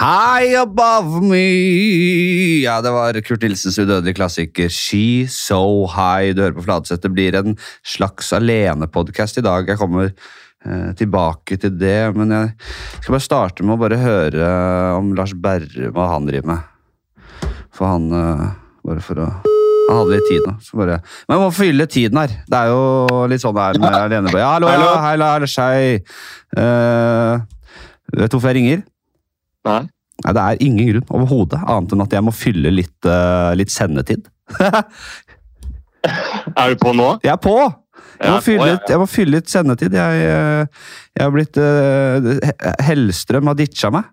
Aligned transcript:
High 0.00 0.56
above 0.56 1.20
me 1.20 2.62
Ja, 2.62 2.78
det 2.80 2.88
var 2.94 3.18
Kurt 3.20 3.42
Nilsens 3.44 3.76
udødelige 3.76 4.16
klassiker 4.16 4.70
She 4.72 5.26
So 5.28 5.84
High. 5.92 6.32
Du 6.32 6.40
hører 6.40 6.54
på 6.56 6.62
Fladseth. 6.64 7.02
Det 7.02 7.10
blir 7.12 7.36
en 7.36 7.58
slags 7.84 8.30
alenepodkast 8.32 9.36
i 9.36 9.44
dag. 9.44 9.68
Jeg 9.68 9.76
kommer 9.76 10.08
eh, 10.08 10.86
tilbake 10.96 11.58
til 11.60 11.74
det, 11.76 12.14
men 12.16 12.32
jeg 12.32 12.54
skal 13.02 13.12
bare 13.12 13.26
starte 13.26 13.66
med 13.66 13.76
å 13.76 13.82
bare 13.82 13.98
høre 14.00 14.46
om 14.96 15.10
Lars 15.18 15.34
Berrum 15.36 15.92
hva 15.92 16.06
han 16.14 16.28
driver 16.30 16.48
med. 16.48 17.50
For 17.76 17.92
han 17.92 18.08
eh, 18.16 18.46
Bare 18.80 19.02
for 19.04 19.20
å 19.20 19.26
Han 19.28 19.98
hadde 19.98 20.14
litt 20.14 20.28
tid 20.30 20.46
nå. 20.46 20.54
Så 20.64 20.78
bare, 20.80 20.96
men 21.26 21.36
jeg 21.36 21.42
må 21.42 21.50
fylle 21.52 21.86
tiden 21.90 22.22
her. 22.22 22.32
Det 22.48 22.56
er 22.56 22.72
jo 22.72 23.26
litt 23.28 23.42
sånn 23.42 23.52
det 23.58 23.66
er 23.66 23.82
med 23.82 23.98
alenebøy. 24.06 24.40
Ja, 24.40 24.54
hallo, 24.54 24.70
ja, 24.72 24.94
hei, 25.04 25.12
Lars, 25.20 25.58
hei. 25.60 25.82
Eh, 26.56 27.44
vet 28.14 28.30
du 28.30 28.38
hvorfor 28.38 28.54
jeg 28.54 28.62
ringer? 28.62 28.86
Nei. 29.68 29.82
Nei, 30.20 30.32
Det 30.36 30.42
er 30.42 30.64
ingen 30.64 30.90
grunn 30.92 31.12
overhodet, 31.16 31.60
annet 31.64 31.94
enn 31.94 32.04
at 32.04 32.16
jeg 32.16 32.26
må 32.26 32.32
fylle 32.36 32.72
litt, 32.74 32.98
uh, 33.08 33.52
litt 33.56 33.72
sendetid. 33.72 34.28
Er 36.56 36.72
du 36.72 36.78
på 36.80 36.94
nå? 36.96 37.10
jeg 37.20 37.32
er 37.34 37.40
på! 37.40 37.56
Jeg 38.20 38.32
må, 38.32 38.40
fylle, 38.44 38.66
litt, 38.68 38.88
jeg 38.88 39.00
må 39.00 39.06
fylle 39.08 39.38
litt 39.38 39.48
sendetid. 39.48 39.94
Jeg, 39.96 40.24
eh, 40.28 40.88
jeg 41.16 41.24
har 41.24 41.30
blitt 41.32 41.56
uh, 41.60 42.74
Hellstrøm 42.84 43.48
har 43.48 43.56
ditcha 43.56 43.88
meg. 43.94 44.10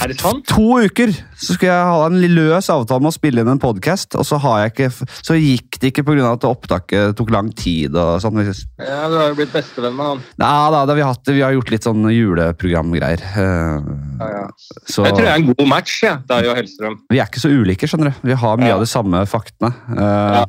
Er 0.00 0.08
det 0.08 0.16
sant? 0.22 0.46
To 0.48 0.78
uker 0.80 1.10
så 1.36 1.54
skulle 1.56 1.68
jeg 1.74 1.88
ha 1.90 2.04
en 2.06 2.20
løs 2.32 2.68
avtale 2.72 3.02
med 3.04 3.10
å 3.10 3.14
spille 3.16 3.42
inn 3.42 3.50
en 3.52 3.58
podkast, 3.60 4.14
og 4.16 4.22
så, 4.24 4.38
har 4.40 4.60
jeg 4.62 4.70
ikke, 4.72 5.08
så 5.26 5.34
gikk 5.36 5.78
det 5.82 5.90
ikke 5.90 6.04
pga. 6.06 6.30
at 6.30 6.46
opptaket 6.48 7.16
tok 7.18 7.32
lang 7.34 7.50
tid. 7.52 7.92
og 7.98 8.22
sånn. 8.22 8.38
Ja, 8.78 9.08
Du 9.10 9.16
har 9.18 9.28
jo 9.32 9.34
blitt 9.34 9.52
bestevenn 9.52 9.96
med 9.98 10.06
han. 10.06 10.22
Nei, 10.40 10.52
da, 10.72 10.84
det 10.86 10.94
har 10.94 11.00
vi, 11.00 11.04
hatt, 11.10 11.32
vi 11.36 11.42
har 11.44 11.52
gjort 11.58 11.70
litt 11.74 11.82
sånn 11.84 12.06
juleprogramgreier. 12.14 13.20
eh, 13.34 13.92
Ja, 14.22 14.28
ja. 14.30 14.46
Så 14.86 15.04
Jeg 15.04 15.16
tror 15.18 15.24
jeg 15.26 15.32
er 15.34 15.42
en 15.42 15.52
god 15.52 15.68
match, 15.68 16.02
jeg. 16.02 16.18
Deg 16.28 16.46
og 16.48 16.56
Hellstrøm. 16.56 16.98
vi 17.10 17.18
er 17.20 17.26
ikke 17.26 17.42
så 17.44 17.50
ulike, 17.52 17.86
skjønner 17.90 18.12
du. 18.14 18.28
Vi 18.30 18.34
har 18.34 18.56
mye 18.56 18.68
Ja. 18.68 18.74
av 18.78 18.80
de 18.80 18.86
samme 18.86 19.26
faktene. 19.26 19.74
Eh, 19.90 20.38
Ja. 20.38 20.44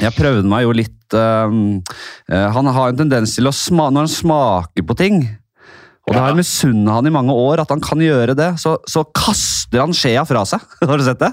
Jeg 0.00 0.14
prøvde 0.14 0.46
meg 0.46 0.62
jo 0.62 0.70
litt 0.72 1.12
eh, 1.12 1.50
Han 2.54 2.66
har 2.66 2.88
en 2.88 2.96
tendens 2.96 3.34
til 3.34 3.48
å 3.48 3.52
sma 3.52 3.90
Når 3.90 4.06
han 4.06 4.06
smaker 4.06 4.82
på 4.86 4.96
ting 4.96 5.38
og 6.08 6.14
det 6.16 6.22
har 6.24 6.38
misunnet 6.38 6.94
han 6.98 7.06
i 7.10 7.12
mange 7.14 7.34
år 7.36 7.62
at 7.64 7.70
han 7.74 7.82
kan 7.84 8.00
gjøre 8.02 8.34
det, 8.38 8.48
så, 8.62 8.76
så 8.88 9.04
kaster 9.14 9.84
han 9.84 9.92
skjea 9.96 10.24
fra 10.28 10.42
seg. 10.48 10.64
Har 10.88 10.96
du 10.98 11.04
sett 11.06 11.20
det? 11.22 11.32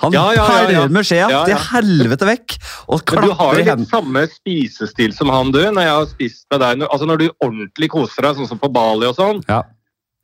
Han 0.00 0.14
Ja, 0.16 0.22
ja, 0.32 0.44
ja, 0.48 0.60
ja. 0.72 0.84
pælmer 0.86 1.04
skjea 1.04 1.26
Ja, 1.28 1.40
til 1.44 1.58
helvete 1.74 2.24
vekk 2.24 2.54
og 2.88 3.02
Men 3.12 3.26
du 3.26 3.34
har 3.36 3.50
jo 3.52 3.58
litt 3.58 3.68
hendene. 3.68 3.90
samme 3.90 4.22
spisestil 4.32 5.12
som 5.12 5.28
han, 5.28 5.50
du. 5.52 5.60
Når 5.60 5.84
jeg 5.84 5.92
har 5.98 6.06
spist 6.08 6.46
med 6.54 6.62
deg. 6.64 6.86
Altså 6.88 7.08
Når 7.10 7.20
du 7.20 7.26
ordentlig 7.44 7.90
koser 7.92 8.24
deg, 8.24 8.38
sånn 8.38 8.48
som 8.48 8.62
på 8.62 8.70
Bali 8.72 9.10
og 9.10 9.18
sånn. 9.18 9.42
Ja. 9.50 9.60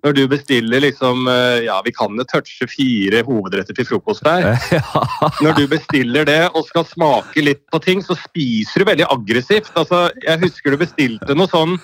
Når 0.07 0.15
du 0.17 0.23
bestiller 0.31 0.81
liksom 0.85 1.27
eh, 1.29 1.65
Ja, 1.67 1.77
vi 1.85 1.93
kan 1.97 2.17
jo 2.17 2.25
touche 2.31 2.69
fire 2.73 3.21
hovedretter 3.27 3.77
til 3.77 3.89
frokost 3.89 4.25
der. 4.25 4.49
Ja. 4.79 5.05
Når 5.45 5.61
du 5.61 5.67
bestiller 5.75 6.25
det 6.29 6.41
og 6.55 6.65
skal 6.71 6.89
smake 6.89 7.45
litt 7.45 7.65
på 7.73 7.81
ting, 7.85 8.01
så 8.05 8.17
spiser 8.17 8.81
du 8.85 8.89
veldig 8.95 9.09
aggressivt. 9.13 9.73
Altså, 9.77 10.07
jeg 10.25 10.41
husker 10.47 10.73
du 10.73 10.81
bestilte 10.87 11.37
noe 11.37 11.53
sånn 11.53 11.77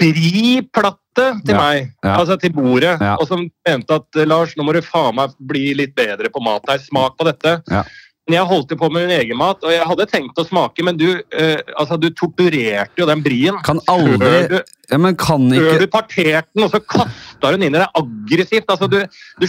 Bri-platte 0.00 0.98
til 1.16 1.56
meg, 1.56 1.90
altså 2.06 2.36
til 2.40 2.52
bordet, 2.54 2.94
og 3.16 3.26
som 3.28 3.42
mente 3.66 3.96
at 3.98 4.20
eh, 4.20 4.28
Lars, 4.28 4.54
nå 4.56 4.66
må 4.66 4.74
du 4.76 4.82
faen 4.84 5.16
meg 5.18 5.34
bli 5.38 5.72
litt 5.78 5.96
bedre 5.98 6.30
på 6.32 6.42
mat 6.44 6.68
her. 6.70 6.80
Smak 6.84 7.18
på 7.18 7.26
dette. 7.28 7.58
Ja. 7.70 7.84
Men 8.28 8.36
jeg 8.36 8.46
holdt 8.46 8.70
jo 8.70 8.76
på 8.78 8.88
med 8.94 9.08
min 9.08 9.16
egen 9.16 9.38
mat, 9.40 9.64
og 9.66 9.72
jeg 9.72 9.86
hadde 9.90 10.04
tenkt 10.06 10.36
å 10.38 10.44
smake, 10.46 10.84
men 10.86 10.98
du, 10.98 11.08
eh, 11.34 11.58
altså, 11.74 11.96
du 11.98 12.12
torturerte 12.14 13.02
jo 13.02 13.08
den 13.08 13.24
brien. 13.24 13.56
Kan 13.66 13.80
aldri 13.90 14.20
Før 14.22 14.46
du, 14.52 14.58
ja, 14.90 14.98
Men 15.02 15.16
kan 15.18 15.48
før 15.50 15.82
du 15.82 15.86
parterte 15.90 16.46
den, 16.54 16.66
og 16.66 16.70
så 16.70 16.78
kasta 16.84 17.50
hun 17.50 17.64
inn 17.66 17.74
i 17.74 17.80
deg 17.80 17.98
aggressivt. 17.98 18.70
Altså, 18.70 18.86
du, 18.92 19.00
du 19.40 19.46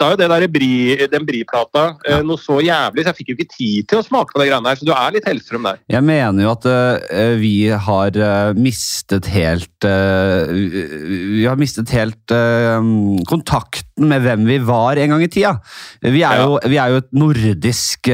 slakta 0.00 0.14
jo 0.14 0.18
det 0.20 0.28
der 0.30 0.48
bri, 0.48 1.08
den 1.10 1.26
briplata 1.28 1.84
eh, 2.08 2.22
noe 2.24 2.40
så 2.40 2.60
jævlig, 2.64 3.04
så 3.04 3.10
jeg 3.10 3.18
fikk 3.18 3.30
jo 3.30 3.36
ikke 3.36 3.52
tid 3.52 3.88
til 3.90 4.00
å 4.00 4.04
smake 4.04 4.32
på 4.32 4.40
de 4.40 4.48
greiene 4.48 4.68
der. 4.68 4.78
Så 4.78 4.88
du 4.88 4.92
er 4.94 5.12
litt 5.14 5.28
Hellstrøm 5.28 5.66
der. 5.68 5.80
Jeg 5.90 6.04
mener 6.06 6.44
jo 6.44 6.52
at 6.54 6.68
uh, 6.70 7.34
vi 7.40 7.54
har 7.70 8.20
mistet 8.56 9.28
helt 9.30 9.86
uh, 9.86 10.48
Vi 10.50 11.44
har 11.46 11.58
mistet 11.60 11.92
helt 11.94 12.34
uh, 12.34 12.80
kontakten 13.28 14.08
med 14.10 14.24
hvem 14.24 14.46
vi 14.48 14.58
var 14.64 15.00
en 15.00 15.14
gang 15.14 15.24
i 15.24 15.30
tida. 15.30 15.58
Vi 16.02 16.22
er, 16.22 16.40
Ja. 16.40 16.46
jo, 16.46 16.58
vi 16.70 16.78
er 16.80 16.94
jo 16.94 17.02
et 17.02 17.12
nordisk 17.12 18.10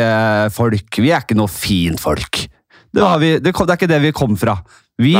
folk. 0.56 0.98
Vi 0.98 1.12
er 1.12 1.22
ikke 1.22 1.36
noe 1.38 1.50
fint 1.52 2.00
folk. 2.00 2.46
Det, 2.96 3.04
har 3.04 3.20
vi, 3.20 3.36
det, 3.38 3.52
det 3.52 3.70
er 3.70 3.76
ikke 3.76 3.90
det 3.90 4.02
vi 4.02 4.12
kom 4.16 4.36
fra. 4.40 4.56
Vi, 5.02 5.12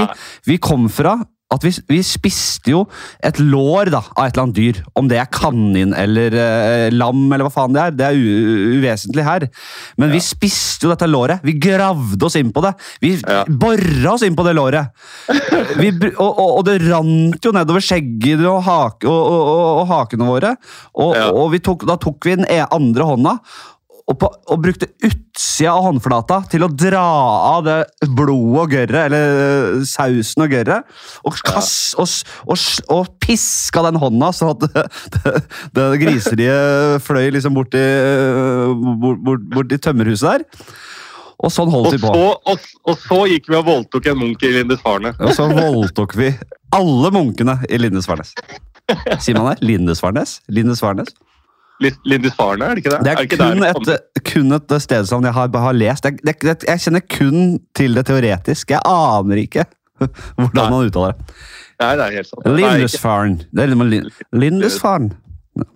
vi 0.48 0.56
kom 0.62 0.86
fra 0.88 1.18
at 1.54 1.62
vi, 1.62 1.70
vi 1.88 2.00
spiste 2.02 2.72
jo 2.72 2.80
et 3.24 3.36
lår 3.38 3.92
da, 3.94 4.00
av 4.16 4.24
et 4.26 4.34
eller 4.34 4.42
annet 4.48 4.56
dyr. 4.56 4.80
Om 4.98 5.06
det 5.10 5.18
er 5.22 5.28
kanin 5.30 5.92
eller 5.94 6.34
eh, 6.34 6.86
lam 6.90 7.20
eller 7.30 7.46
hva 7.46 7.52
faen 7.54 7.76
det 7.76 7.82
er, 7.84 7.94
det 7.94 8.06
er 8.08 8.18
uvesentlig 8.18 9.22
her. 9.26 9.46
Men 10.00 10.10
vi 10.10 10.18
spiste 10.24 10.88
jo 10.88 10.90
dette 10.90 11.06
låret. 11.06 11.44
Vi 11.46 11.54
gravde 11.62 12.26
oss 12.26 12.34
inn 12.40 12.50
på 12.54 12.64
det. 12.66 12.74
Vi 13.04 13.12
Ja. 13.22 13.44
bora 13.46 14.16
oss 14.16 14.24
inn 14.26 14.34
på 14.38 14.44
det 14.46 14.56
låret. 14.58 14.90
Vi, 15.80 15.90
og, 16.16 16.30
og, 16.30 16.50
og 16.58 16.64
det 16.66 16.76
rant 16.86 17.44
jo 17.46 17.52
nedover 17.54 17.82
skjegget 17.84 18.42
og, 18.48 18.60
hake, 18.66 19.06
og, 19.10 19.84
hakene 19.90 20.26
våre. 20.28 20.54
Og, 20.98 21.14
Ja. 21.16 21.30
vi 21.52 21.58
tok, 21.62 21.86
da 21.88 21.96
tok 22.00 22.26
vi 22.26 22.36
den 22.36 22.46
e- 22.50 22.66
andre 22.74 23.06
hånda 23.06 23.36
og, 24.06 24.14
på, 24.20 24.28
og 24.30 24.60
brukte 24.62 24.86
utsida 25.02 25.72
av 25.72 25.82
håndflata 25.88 26.38
til 26.52 26.62
å 26.62 26.70
dra 26.70 27.02
av 27.56 27.64
det 27.66 27.78
blodet 28.06 28.60
og 28.62 28.74
gørret, 28.76 28.98
eller 29.08 29.40
øh, 29.40 29.80
sausen 29.88 30.44
og 30.44 30.52
gørret, 30.54 30.92
og, 31.26 31.40
kast, 31.46 31.96
og, 31.98 32.12
og, 32.46 32.66
og 32.94 33.10
piska 33.22 33.82
den 33.88 33.98
hånda 34.02 34.30
sånn 34.36 34.54
at 34.54 34.66
det, 34.68 34.84
det, 35.16 35.32
det 35.74 35.88
griseriet 36.04 37.02
fløy 37.06 37.32
liksom 37.34 37.58
bort 37.58 37.74
i, 37.74 37.82
øh, 37.82 38.76
bort, 39.02 39.24
bort, 39.26 39.48
bort 39.56 39.74
i 39.74 39.80
tømmerhuset 39.82 40.28
der. 40.46 40.70
Og 41.36 41.52
sånn 41.52 41.68
holdt 41.68 41.90
Og 41.90 41.96
vi 41.98 42.00
på. 42.00 42.14
så, 42.14 42.28
og, 42.48 42.70
og 42.88 43.02
så 43.02 43.18
gikk 43.28 43.50
vi 43.50 43.58
og 43.58 43.66
voldtok 43.66 44.06
en 44.08 44.22
munk 44.22 44.46
i 44.46 44.54
Lindesfarne. 44.54 45.12
Og 45.20 45.34
så 45.36 45.50
voldtok 45.50 46.14
vi 46.16 46.30
alle 46.72 47.10
munkene 47.12 47.58
i 47.68 47.80
Lindesfarnes. 47.82 48.32
Sier 49.20 49.36
man 49.36 49.50
det? 49.50 49.58
Lindesfarnes? 49.66 50.38
Lindesfarnes? 50.48 51.12
Lindesfarne, 51.80 52.64
er 52.64 52.74
det 52.78 52.84
ikke 52.84 52.92
det? 52.94 53.00
Det 53.04 53.12
er, 53.12 53.22
ikke 53.26 53.36
kun, 53.40 53.60
der 53.60 53.96
et, 53.96 54.22
kun 54.32 54.52
et 54.56 54.74
stedsnavn 54.82 55.24
jeg 55.28 55.34
har, 55.36 55.50
har 55.66 55.76
lest. 55.76 56.04
Jeg, 56.08 56.18
det, 56.24 56.36
det, 56.42 56.56
jeg 56.68 56.80
kjenner 56.86 57.04
kun 57.18 57.42
til 57.76 57.94
det 57.98 58.06
teoretisk. 58.08 58.70
Jeg 58.70 58.80
aner 58.88 59.42
ikke 59.42 59.64
hvordan 60.36 60.56
Nei. 60.62 60.70
man 60.72 60.88
uttaler 60.88 61.12
det. 61.16 61.36
Nei, 61.80 61.92
det 61.98 62.04
er 62.06 62.16
helt 62.16 62.28
sant. 62.30 62.42
Det 62.44 62.50
er 62.52 62.56
liksom 62.56 62.66
Nei, 62.66 62.72
jeg 62.80 62.84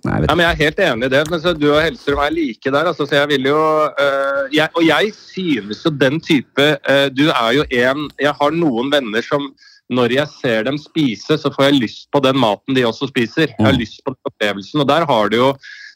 Nei, 0.05 0.19
men 0.37 0.43
Jeg 0.45 0.51
er 0.51 0.59
helt 0.61 0.81
enig 0.85 1.07
i 1.09 1.13
det. 1.15 1.21
men 1.33 1.41
så 1.41 1.53
Du 1.57 1.67
og 1.73 1.81
Hellstrøm 1.81 2.19
er 2.21 2.33
like 2.37 2.69
der. 2.73 2.89
Altså, 2.91 3.07
så 3.09 3.15
jeg 3.17 3.29
vil 3.31 3.47
jo, 3.49 3.61
øh, 3.89 4.43
jeg, 4.53 4.69
Og 4.77 4.85
jeg 4.85 5.13
synes 5.17 5.81
jo 5.87 5.91
den 5.91 6.21
type 6.21 6.67
øh, 6.91 7.07
Du 7.17 7.23
er 7.33 7.53
jo 7.57 7.65
en 7.65 8.11
Jeg 8.21 8.35
har 8.41 8.51
noen 8.57 8.93
venner 8.93 9.25
som 9.25 9.49
når 9.91 10.13
jeg 10.15 10.29
ser 10.31 10.63
dem 10.69 10.77
spise, 10.79 11.35
så 11.35 11.51
får 11.51 11.65
jeg 11.65 11.81
lyst 11.81 12.05
på 12.15 12.21
den 12.23 12.37
maten 12.39 12.77
de 12.77 12.85
også 12.87 13.09
spiser. 13.11 13.49
Jeg 13.51 13.57
har 13.67 13.73
Mm. 13.73 13.81
lyst 13.81 13.99
på 14.07 14.13
den 14.15 14.29
opplevelsen. 14.31 14.81
Og 14.81 14.87
der 14.87 15.03
har 15.09 15.29
du 15.33 15.35
jo 15.37 15.49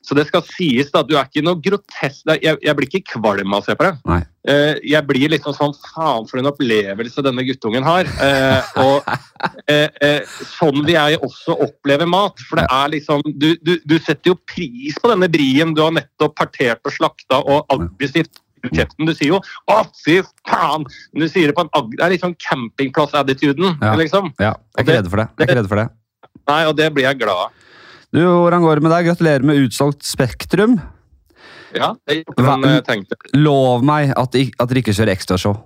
Så 0.04 0.16
det 0.16 0.26
skal 0.28 0.44
sies 0.44 0.91
da, 0.92 1.00
du 1.06 1.15
er 1.16 1.25
ikke 1.25 1.44
noe 1.44 1.56
grotesk 1.65 2.28
Jeg, 2.37 2.59
jeg 2.60 2.76
blir 2.76 2.88
ikke 2.91 3.15
kvalm 3.15 3.54
av 3.56 3.62
å 3.62 3.66
se 3.66 3.76
på 3.78 3.87
det. 3.87 3.94
Eh, 4.44 4.81
jeg 4.92 5.00
blir 5.09 5.32
liksom 5.32 5.56
sånn 5.56 5.72
Faen, 5.81 6.26
for 6.28 6.41
en 6.41 6.50
opplevelse 6.50 7.25
denne 7.25 7.47
guttungen 7.48 7.87
har. 7.87 8.09
Eh, 8.26 8.69
og 8.84 9.09
eh, 9.72 9.88
eh, 10.04 10.37
sånn 10.53 10.82
vil 10.84 10.94
jeg 10.97 11.20
også 11.25 11.56
oppleve 11.69 12.09
mat. 12.10 12.44
For 12.50 12.60
det 12.60 12.69
er 12.69 12.93
liksom 12.98 13.25
du, 13.32 13.54
du, 13.64 13.75
du 13.81 13.97
setter 13.98 14.34
jo 14.34 14.38
pris 14.53 15.00
på 15.00 15.12
denne 15.12 15.31
brien 15.32 15.72
du 15.75 15.81
har 15.87 15.94
nettopp 15.97 16.37
partert 16.43 16.84
og 16.84 16.94
slakta 16.94 17.41
og 17.41 17.64
aggressivt 17.72 18.43
kjeften. 18.72 19.04
Du 19.09 19.12
sier 19.12 19.34
jo 19.34 19.41
'å, 19.41 19.82
fy 20.04 20.20
faen', 20.48 20.87
men 21.12 21.25
du 21.25 21.28
sier 21.28 21.50
det 21.50 21.56
på 21.56 21.64
en 21.64 21.91
Det 21.91 22.00
er 22.00 22.14
liksom 22.14 22.37
campingplass-attituden, 22.37 23.78
Ja. 23.82 23.94
liksom. 23.97 24.32
Ja, 24.38 24.54
jeg 24.76 24.78
er 24.78 24.82
ikke 24.84 24.97
redd 24.98 25.10
for 25.10 25.16
det. 25.16 25.28
Jeg 25.38 25.48
er 25.48 25.50
ikke 25.50 25.60
redd 25.60 25.69
for 25.69 25.76
det. 25.76 25.88
Nei, 26.48 26.64
og 26.69 26.76
det 26.76 26.94
blir 26.94 27.04
jeg 27.04 27.19
glad 27.19 27.37
av. 27.37 27.50
Du, 28.14 28.20
Hvordan 28.22 28.62
går 28.62 28.78
det 28.78 28.84
med 28.86 28.92
deg? 28.94 29.08
Gratulerer 29.10 29.43
med 29.46 29.58
utsolgt 29.64 30.05
Spektrum. 30.06 30.76
Ja, 31.75 31.88
jeg 32.06 32.22
gjorde 32.22 32.43
Hva- 32.46 32.58
den 32.62 32.70
eh, 32.76 32.82
tenkte. 32.87 33.16
Lov 33.34 33.82
meg 33.87 34.12
at, 34.14 34.37
at 34.38 34.69
dere 34.70 34.82
ikke 34.84 34.94
kjører 34.94 35.11
ekstrashow. 35.16 35.56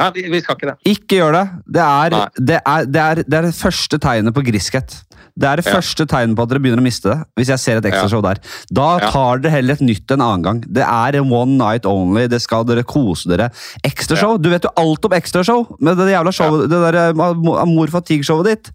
Ja, 0.00 0.08
vi, 0.14 0.24
vi 0.32 0.40
skal 0.42 0.56
ikke 0.56 0.70
det. 0.72 0.76
Ikke 0.90 1.18
gjør 1.20 1.36
det. 1.36 1.42
Det 1.76 1.82
er 1.84 2.14
det, 2.14 2.56
er, 2.64 2.88
det, 2.88 3.02
er, 3.02 3.20
det 3.28 3.40
er 3.42 3.50
første 3.54 4.00
tegnet 4.02 4.34
på 4.34 4.42
griskhet. 4.46 4.96
Det 5.36 5.48
er 5.50 5.56
det 5.56 5.64
Ja. 5.66 5.72
første 5.80 6.06
tegnet 6.06 6.36
på 6.38 6.42
at 6.44 6.48
dere 6.48 6.60
begynner 6.62 6.78
å 6.78 6.84
miste 6.86 7.10
det. 7.10 7.24
Hvis 7.36 7.48
jeg 7.50 7.58
ser 7.58 7.76
et 7.78 7.84
ekstrashow 7.90 8.22
der. 8.22 8.38
Da 8.72 8.98
Ja. 9.00 9.10
tar 9.10 9.38
dere 9.42 9.50
heller 9.50 9.72
et 9.74 9.80
nytt 9.80 10.10
en 10.14 10.20
annen 10.20 10.42
gang. 10.42 10.60
Det 10.72 10.84
er 10.86 11.20
one 11.24 11.58
night 11.58 11.84
only. 11.84 12.28
Det 12.28 12.40
skal 12.40 12.62
dere 12.64 12.84
kose 12.84 13.26
dere. 13.28 13.50
Ekstrashow! 13.82 14.38
Du 14.40 14.48
vet 14.48 14.62
jo 14.62 14.70
alt 14.76 15.04
om 15.04 15.10
ekstrashow! 15.10 15.76
Med 15.80 15.96
det 15.98 16.12
jævla 16.14 16.30
showet, 16.32 16.68
det 16.70 16.78
der 16.92 16.94
eh, 17.10 17.60
Amor 17.60 17.88
Fatigue-showet 17.88 18.44
ditt. 18.44 18.70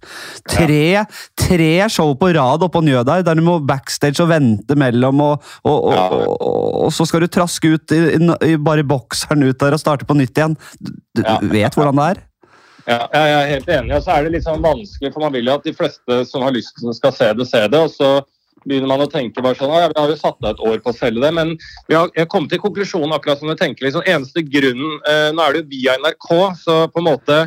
Tre, 0.49 1.05
tre 1.37 1.87
show 1.89 2.13
på 2.15 2.33
rad 2.35 2.59
oppå 2.67 2.83
Njø 2.83 3.05
der, 3.05 3.23
der 3.23 3.35
du 3.35 3.41
må 3.41 3.59
backstage 3.65 4.19
og 4.19 4.27
vente 4.29 4.75
mellom, 4.75 5.21
og, 5.21 5.41
og, 5.63 5.83
og, 5.85 5.93
Ja. 5.93 6.07
og, 6.09 6.91
så 6.91 7.07
skal 7.07 7.21
du 7.21 7.27
traske 7.27 7.73
ut 7.73 7.91
i, 7.95 8.17
i, 8.19 8.53
i 8.53 8.55
bare 8.57 8.83
bokseren 8.83 9.43
ut 9.47 9.57
der 9.59 9.73
og 9.73 9.79
starte 9.79 10.05
på 10.05 10.15
nytt 10.17 10.35
igjen. 10.35 10.57
Du, 10.81 10.91
du 11.15 11.23
Ja. 11.23 11.37
vet 11.41 11.73
hvordan 11.75 11.95
det 11.95 12.17
er? 12.17 12.23
Ja, 12.89 13.05
jeg 13.13 13.37
er 13.37 13.53
helt 13.53 13.71
enig. 13.75 13.93
Og 13.99 14.03
så 14.05 14.15
er 14.15 14.25
det 14.25 14.33
litt 14.33 14.47
sånn 14.47 14.63
vanskelig, 14.65 15.13
for 15.13 15.25
man 15.27 15.33
vil 15.35 15.49
jo 15.49 15.55
at 15.59 15.65
de 15.67 15.75
fleste 15.77 16.19
som 16.25 16.45
har 16.45 16.55
lyst 16.55 16.73
til 16.79 16.93
skal 16.97 17.15
se 17.15 17.31
det, 17.37 17.45
se 17.49 17.63
det. 17.69 17.81
Og 17.85 17.93
så 17.93 18.11
begynner 18.65 18.89
man 18.91 19.05
å 19.05 19.09
tenke 19.11 19.43
bare 19.45 19.57
sånn, 19.59 19.71
ja, 19.77 19.89
vi 19.91 19.99
har 19.99 20.11
jo 20.11 20.19
satt 20.19 20.39
av 20.41 20.51
et 20.51 20.63
år 20.71 20.79
på 20.83 20.91
å 20.91 20.97
selge 20.97 21.23
det. 21.23 21.31
Men 21.37 21.53
vi 21.89 21.97
har 21.97 22.09
jeg 22.17 22.31
kom 22.31 22.49
til 22.49 22.61
konklusjonen 22.63 23.13
akkurat 23.15 23.41
som 23.41 23.51
du 23.51 23.55
tenker. 23.59 23.87
liksom, 23.87 24.05
Eneste 24.09 24.43
grunnen 24.45 24.97
eh, 25.07 25.29
Nå 25.35 25.45
er 25.45 25.55
det 25.55 25.63
jo 25.63 25.73
via 25.75 25.99
NRK, 26.01 26.31
så 26.63 26.79
på 26.89 27.03
en 27.03 27.11
måte 27.11 27.43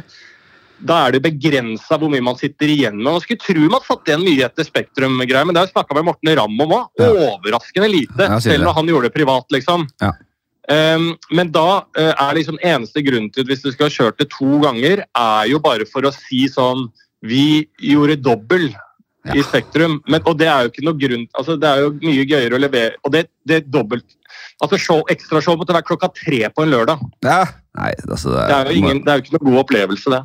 da 0.82 0.96
er 1.06 1.14
det 1.14 1.22
begrensa 1.22 1.94
hvor 1.94 2.10
mye 2.10 2.24
man 2.26 2.38
sitter 2.38 2.70
igjen 2.72 2.96
med. 2.98 3.06
Man 3.06 3.22
skulle 3.22 3.42
tro 3.42 3.68
man 3.70 3.84
satt 3.86 4.08
igjen 4.08 4.24
mye 4.24 4.48
etter 4.48 4.66
Spektrum-greier, 4.66 5.46
men 5.46 5.54
det 5.54 5.62
har 5.62 5.68
jeg 5.68 5.76
snakka 5.76 5.94
med 5.94 6.08
Morten 6.08 6.32
Ramm 6.38 6.64
om 6.64 6.74
òg. 6.74 7.04
Overraskende 7.06 7.90
lite, 7.90 8.26
selv 8.42 8.66
når 8.66 8.78
han 8.80 8.90
gjorde 8.90 9.10
det 9.10 9.14
privat, 9.14 9.46
liksom. 9.54 9.86
Ja. 10.02 10.10
Um, 10.70 11.16
men 11.34 11.50
da 11.50 11.82
uh, 11.82 12.12
er 12.12 12.36
liksom 12.38 12.60
eneste 12.62 13.02
grunnen 13.02 13.32
til 13.34 13.42
at 13.42 13.48
hvis 13.50 13.64
du 13.64 13.72
skal 13.72 13.88
ha 13.88 13.94
kjørt 13.96 14.20
det 14.22 14.28
to 14.30 14.60
ganger, 14.62 15.02
er 15.02 15.48
jo 15.50 15.58
bare 15.58 15.88
for 15.90 16.06
å 16.06 16.12
si 16.14 16.44
sånn 16.50 16.86
Vi 17.22 17.66
gjorde 17.82 18.20
dobbel 18.22 18.70
Ja. 19.22 19.36
i 19.38 19.42
Spektrum. 19.46 20.00
Men, 20.10 20.22
og 20.26 20.34
det 20.38 20.48
er 20.50 20.64
jo 20.64 20.70
ikke 20.72 20.82
noe 20.82 20.98
grunn 20.98 21.28
altså 21.38 21.54
Det 21.54 21.68
er 21.68 21.82
jo 21.84 21.92
mye 22.02 22.24
gøyere 22.26 22.56
å 22.56 22.58
levere 22.58 22.96
Og 23.06 23.12
det, 23.14 23.28
det 23.46 23.60
er 23.60 23.68
dobbelt 23.70 24.16
Altså 24.62 24.78
show, 24.78 25.02
Ekstrashow 25.10 25.54
måtte 25.58 25.74
være 25.74 25.86
klokka 25.86 26.08
tre 26.14 26.40
på 26.50 26.64
en 26.64 26.72
lørdag. 26.72 27.02
Ja. 27.26 27.44
Nei, 27.78 27.92
altså 28.08 28.32
det, 28.34 28.46
Det 28.48 28.56
er 28.56 28.68
jo, 28.68 28.78
ingen, 28.78 29.00
det 29.02 29.10
er 29.12 29.18
jo 29.18 29.24
ikke 29.24 29.34
noe 29.36 29.46
god 29.46 29.58
opplevelse, 29.62 30.10
det. 30.12 30.20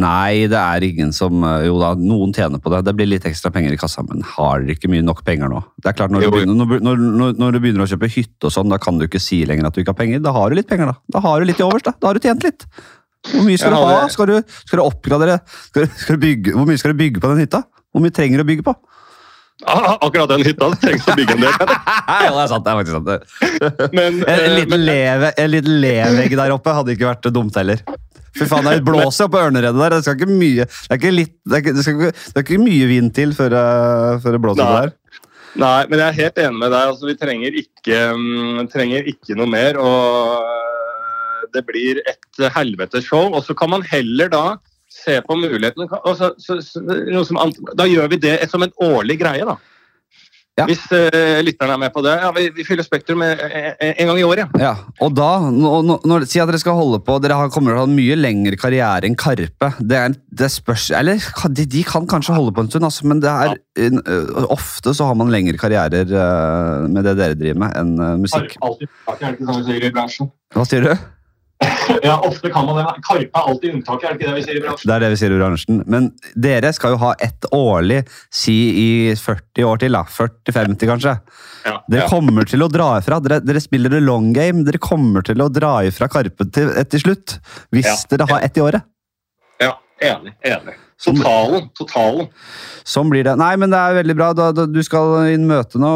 Nei, 0.00 0.46
det 0.50 0.58
er 0.58 0.84
ingen 0.86 1.12
som 1.14 1.44
eh, 1.46 1.66
Jo 1.68 1.76
da, 1.80 1.92
noen 1.98 2.34
tjener 2.36 2.60
på 2.62 2.72
det. 2.72 2.82
Det 2.88 2.94
blir 2.98 3.10
litt 3.10 3.28
ekstra 3.28 3.52
penger 3.54 3.74
i 3.74 3.78
kassa, 3.80 4.04
men 4.06 4.24
har 4.34 4.64
dere 4.64 4.76
ikke 4.76 4.90
mye 4.92 5.04
nok 5.06 5.22
penger 5.26 5.52
nå? 5.52 5.62
Det 5.80 5.92
er 5.92 5.98
klart, 6.00 6.14
Når 6.14 6.26
du 6.26 6.30
begynner, 6.34 6.58
når, 6.64 7.04
når, 7.04 7.38
når, 7.40 7.54
du 7.54 7.60
begynner 7.62 7.86
å 7.86 7.90
kjøpe 7.90 8.10
hytte 8.12 8.50
og 8.50 8.54
sånn, 8.54 8.72
da 8.72 8.80
kan 8.82 9.00
du 9.00 9.06
ikke 9.08 9.22
si 9.22 9.42
lenger 9.48 9.70
at 9.70 9.76
du 9.76 9.82
ikke 9.84 9.94
har 9.94 10.00
penger. 10.02 10.24
Da 10.24 10.34
har 10.36 10.50
du 10.50 10.58
litt 10.58 10.70
penger, 10.70 10.92
da. 10.92 10.98
Da 11.16 11.24
har 11.24 11.40
du 11.40 11.48
litt 11.48 11.62
i 11.62 11.66
overs, 11.66 11.86
da. 11.86 11.94
Da 11.98 12.10
har 12.10 12.18
du 12.18 12.24
tjent 12.24 12.46
litt. 12.46 12.66
Hvor 13.30 13.46
mye 13.46 13.60
skal 13.60 13.72
du 13.72 13.80
ha? 13.80 14.00
Skal 14.12 14.28
du, 14.28 14.56
skal 14.64 14.80
du 14.80 14.84
oppgradere? 14.84 15.38
Skal 15.70 15.86
du, 15.86 15.94
skal 16.00 16.18
du 16.18 16.26
bygge, 16.26 16.56
hvor 16.58 16.68
mye 16.68 16.80
skal 16.80 16.92
du 16.92 17.00
bygge 17.00 17.22
på 17.22 17.30
den 17.32 17.46
hytta? 17.46 17.64
Hvor 17.94 18.04
mye 18.04 18.14
trenger 18.14 18.40
du 18.40 18.44
å 18.44 18.50
bygge 18.50 18.66
på? 18.66 18.74
Ah, 19.62 19.94
akkurat 20.02 20.28
den 20.32 20.42
hytta 20.44 20.68
trengs 20.82 21.06
å 21.08 21.14
bygge 21.16 21.36
en 21.36 21.44
del. 21.44 21.52
ja, 22.10 22.30
det 22.34 22.42
er 22.42 22.48
sant. 22.50 22.66
Det 22.66 22.72
er 22.72 22.80
faktisk 22.80 22.96
sant. 22.96 23.92
Men, 23.94 24.18
En, 24.18 24.24
en, 24.26 24.32
eh, 24.34 24.48
liten 24.58 24.72
men 24.74 24.82
leve, 24.84 25.30
en 25.40 25.52
liten 25.52 25.78
levegg 25.84 26.34
der 26.40 26.54
oppe 26.56 26.74
hadde 26.74 26.96
ikke 26.96 27.08
vært 27.12 27.30
dumt 27.32 27.56
heller. 27.60 27.84
Fy 28.34 28.48
faen, 28.50 28.66
det 28.66 28.82
blåser 28.86 29.28
jo 29.28 29.30
på 29.30 29.40
ørneredet 29.44 29.78
der. 29.78 29.94
Det 29.94 30.02
skal 30.06 30.18
ikke 30.18 30.34
mye, 30.34 30.66
det 30.66 30.90
er 30.90 31.00
ikke 31.00 31.14
litt, 31.14 31.34
det 31.44 31.56
er 31.56 31.62
ikke, 31.62 31.74
det 31.76 31.86
ikke, 31.92 32.10
det 32.10 32.40
er 32.40 32.46
ikke 32.46 32.60
mye 32.64 32.90
vind 32.90 33.14
til 33.14 33.34
før, 33.36 33.56
eh, 33.60 34.20
før 34.24 34.36
det 34.36 34.42
blåser 34.42 34.66
på 34.66 34.76
der. 34.82 34.94
Nei, 35.54 35.84
men 35.86 36.00
jeg 36.00 36.06
er 36.08 36.18
helt 36.18 36.40
enig 36.42 36.58
med 36.58 36.72
deg. 36.74 36.88
Altså, 36.90 37.06
vi 37.06 37.16
trenger 37.18 37.58
ikke, 37.60 37.98
um, 38.10 38.64
trenger 38.72 39.10
ikke 39.10 39.36
noe 39.38 39.46
mer. 39.50 39.78
Og 39.78 40.40
øh, 40.42 41.44
det 41.54 41.62
blir 41.68 42.00
et 42.10 42.46
helvetes 42.56 43.06
show. 43.06 43.28
Og 43.30 43.44
så 43.46 43.54
kan 43.58 43.70
man 43.70 43.86
heller 43.86 44.32
da 44.32 44.44
se 44.90 45.20
på 45.26 45.36
muligheten 45.38 45.88
så, 45.90 46.32
så, 46.38 46.58
så, 46.62 47.24
som, 47.26 47.38
Da 47.78 47.86
gjør 47.86 48.10
vi 48.12 48.20
det 48.22 48.36
som 48.50 48.62
en 48.66 48.74
årlig 48.82 49.18
greie, 49.22 49.46
da. 49.46 49.56
Ja. 50.54 50.68
Hvis 50.70 50.84
uh, 50.94 51.40
lytterne 51.42 51.74
er 51.74 51.80
med 51.82 51.90
på 51.90 52.02
det. 52.04 52.12
Ja, 52.22 52.28
Vi, 52.36 52.44
vi 52.54 52.62
fyller 52.66 52.86
Spektrum 52.86 53.24
en, 53.26 53.40
en 53.82 54.06
gang 54.10 54.18
i 54.20 54.26
året. 54.26 54.52
Ja. 54.54 54.64
Ja, 54.64 54.74
og 55.02 55.16
da, 55.16 55.30
når, 55.50 55.80
nå- 55.88 55.96
når, 56.06 56.26
Si 56.30 56.38
at 56.40 56.48
dere 56.48 56.60
skal 56.62 56.76
holde 56.78 57.00
på 57.04 57.16
Dere 57.22 57.36
har, 57.40 57.50
kommer 57.52 57.72
til 57.74 57.80
å 57.80 57.82
ha 57.82 57.88
en 57.88 57.96
mye 57.96 58.14
lengre 58.16 58.56
karriere 58.60 59.08
enn 59.08 59.16
Karpe. 59.18 59.72
Det, 59.82 59.98
er, 59.98 60.14
det 60.30 60.48
spørs 60.54 60.86
Eller 60.94 61.18
de, 61.50 61.66
de 61.74 61.82
kan 61.86 62.06
kanskje 62.10 62.36
holde 62.36 62.54
på 62.54 62.64
en 62.64 62.70
stund, 62.70 62.86
altså, 62.86 63.06
men 63.10 63.20
det 63.24 63.32
er 63.32 63.56
ø, 63.82 63.90
ofte 64.54 64.94
så 64.94 65.08
har 65.10 65.18
man 65.18 65.32
lengre 65.34 65.58
karrierer 65.60 66.06
uh, 66.14 66.86
med 66.86 67.02
det 67.06 67.16
dere 67.18 67.38
driver 67.40 67.60
med, 67.64 67.74
enn 67.80 68.22
musikk. 68.22 68.54
Hva 70.54 70.66
sier 70.70 70.86
du? 70.86 70.94
Ja, 72.04 72.16
ofte 72.26 72.50
kan 72.52 72.66
man 72.66 72.76
det. 72.80 72.84
Karpe 73.06 73.30
er 73.40 73.48
alltid 73.48 73.74
unntaket, 73.74 74.04
er 74.04 74.14
det 74.14 74.20
ikke 74.20 74.30
det 74.30 74.36
vi 74.38 74.42
sier 74.46 74.58
i 74.58 74.62
bransjen? 74.64 74.88
Det 74.90 74.94
er 74.96 75.02
det 75.04 75.10
vi 75.14 75.18
sier 75.20 75.34
i 75.34 75.38
bransjen. 75.40 75.80
Men 75.90 76.08
dere 76.46 76.72
skal 76.76 76.94
jo 76.94 77.00
ha 77.04 77.12
ett 77.24 77.46
årlig, 77.54 78.02
si 78.34 78.54
i 78.82 78.88
40 79.18 79.64
år 79.70 79.80
til, 79.84 79.96
da. 79.96 80.02
40-50 80.10 80.90
kanskje. 80.90 81.14
Ja, 81.64 81.76
Dere 81.88 82.02
ja. 82.04 82.08
kommer 82.12 82.44
til 82.48 82.60
å 82.64 82.68
dra 82.68 82.90
ifra. 83.00 83.20
Dere, 83.24 83.38
dere 83.40 83.60
spiller 83.64 83.90
the 83.94 84.00
long 84.04 84.32
game. 84.36 84.64
Dere 84.66 84.80
kommer 84.82 85.24
til 85.24 85.40
å 85.40 85.48
dra 85.52 85.78
ifra 85.88 86.08
Karpe 86.12 86.44
til, 86.52 86.72
til 86.92 87.00
slutt. 87.06 87.38
Hvis 87.72 87.88
Ja. 87.88 87.96
dere 88.12 88.26
har 88.32 88.44
ett 88.44 88.56
i 88.60 88.64
året. 88.64 88.82
ja, 89.60 89.72
enig. 90.02 90.34
enig. 90.44 90.74
Totalen. 91.04 91.70
Totalen. 91.76 92.28
Sånn 92.84 93.08
blir 93.10 93.24
det. 93.24 93.36
Nei, 93.40 93.54
men 93.56 93.70
det 93.72 93.78
er 93.80 93.96
veldig 94.02 94.16
bra. 94.16 94.32
Du 94.66 94.82
skal 94.84 95.26
inn 95.34 95.46
møte 95.48 95.80
nå. 95.80 95.94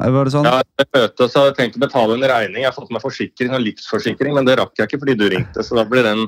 Var 0.00 0.26
det 0.26 0.32
sånn? 0.34 0.48
Ja, 0.48 0.62
jeg 0.80 0.88
møte, 0.96 1.28
så 1.28 1.42
hadde 1.42 1.52
jeg 1.52 1.58
tenkt 1.60 1.78
å 1.78 1.82
betale 1.84 2.16
en 2.16 2.26
regning. 2.26 2.62
Jeg 2.64 2.70
har 2.70 2.74
fått 2.74 2.90
meg 2.94 3.04
forsikring, 3.04 3.52
og 3.54 3.62
livsforsikring, 3.62 4.34
men 4.34 4.48
det 4.48 4.56
rakk 4.58 4.78
jeg 4.78 4.88
ikke 4.88 5.02
fordi 5.04 5.18
du 5.20 5.26
ringte. 5.30 5.62
Så 5.62 5.78
da 5.78 5.84
blir 5.86 6.06
den 6.06 6.26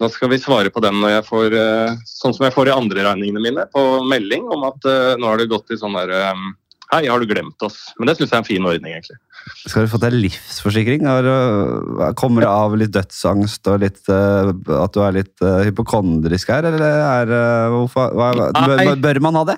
da 0.00 0.08
skal 0.08 0.30
vi 0.32 0.40
svare 0.40 0.72
på 0.72 0.80
den 0.80 0.96
når 1.02 1.18
jeg 1.18 1.26
får 1.28 1.54
eh, 1.60 1.98
sånn 2.08 2.32
som 2.32 2.46
jeg 2.46 2.54
får 2.54 2.70
i 2.70 2.72
andre 2.72 3.04
regningene 3.04 3.42
mine, 3.44 3.66
på 3.72 3.82
melding 4.08 4.46
om 4.48 4.64
at 4.70 4.88
eh, 4.88 5.16
nå 5.20 5.28
har 5.28 5.40
det 5.40 5.50
gått 5.50 5.74
i 5.74 5.78
sånn 5.80 5.98
der 5.98 6.14
eh, 6.16 6.48
Hei, 6.90 7.04
har 7.06 7.22
du 7.22 7.28
glemt 7.30 7.62
oss? 7.62 7.76
Men 8.00 8.08
det 8.08 8.16
syns 8.16 8.32
jeg 8.32 8.34
er 8.34 8.40
en 8.40 8.46
fin 8.48 8.64
ordning, 8.66 8.96
egentlig. 8.96 9.14
Skal 9.60 9.84
du 9.86 9.90
få 9.92 10.00
deg 10.02 10.16
livsforsikring? 10.16 11.04
Kommer 12.18 12.42
det 12.42 12.48
av 12.50 12.74
litt 12.80 12.90
dødsangst 12.96 13.70
og 13.70 13.84
litt, 13.84 14.00
at 14.10 14.96
du 14.96 14.98
er 15.06 15.14
litt 15.14 15.44
hypokondrisk 15.68 16.50
her, 16.50 16.66
eller 16.66 16.82
er 16.82 17.70
hvorfor, 17.70 18.10
hva, 18.18 18.32
bør, 18.58 18.90
bør 19.06 19.22
man 19.22 19.38
ha 19.38 19.44
det? 19.52 19.56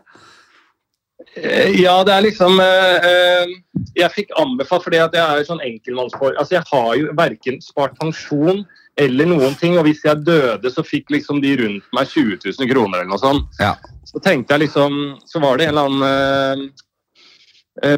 Eh, 1.37 1.81
Ja, 1.81 2.03
det 2.05 2.13
er 2.13 2.25
liksom 2.27 2.61
eh, 2.61 3.09
eh, 3.09 3.53
Jeg 3.97 4.13
fikk 4.13 4.35
anbefalt, 4.41 4.85
fordi 4.85 5.01
at 5.01 5.15
jeg 5.17 5.25
er 5.25 5.41
jo 5.41 5.49
sånn 5.49 5.65
enkeltmannsfor... 5.65 6.37
Altså, 6.37 6.59
jeg 6.59 6.69
har 6.71 6.95
jo 6.99 7.17
verken 7.19 7.61
spart 7.65 7.99
pensjon 8.01 8.65
eller 9.01 9.25
noen 9.25 9.55
ting, 9.57 9.79
og 9.81 9.87
hvis 9.87 10.03
jeg 10.05 10.21
døde, 10.27 10.69
så 10.69 10.85
fikk 10.85 11.15
liksom 11.15 11.39
de 11.41 11.55
rundt 11.63 11.95
meg 11.97 12.11
20 12.11 12.43
000 12.45 12.69
kroner 12.69 13.01
eller 13.01 13.09
noe 13.15 13.23
sånt. 13.23 13.49
Ja. 13.61 13.73
Så 14.05 14.21
tenkte 14.21 14.53
jeg 14.53 14.67
liksom 14.67 15.15
Så 15.25 15.41
var 15.41 15.57
det 15.57 15.71
en 15.71 15.73
eller 15.73 15.89
annen 15.89 16.67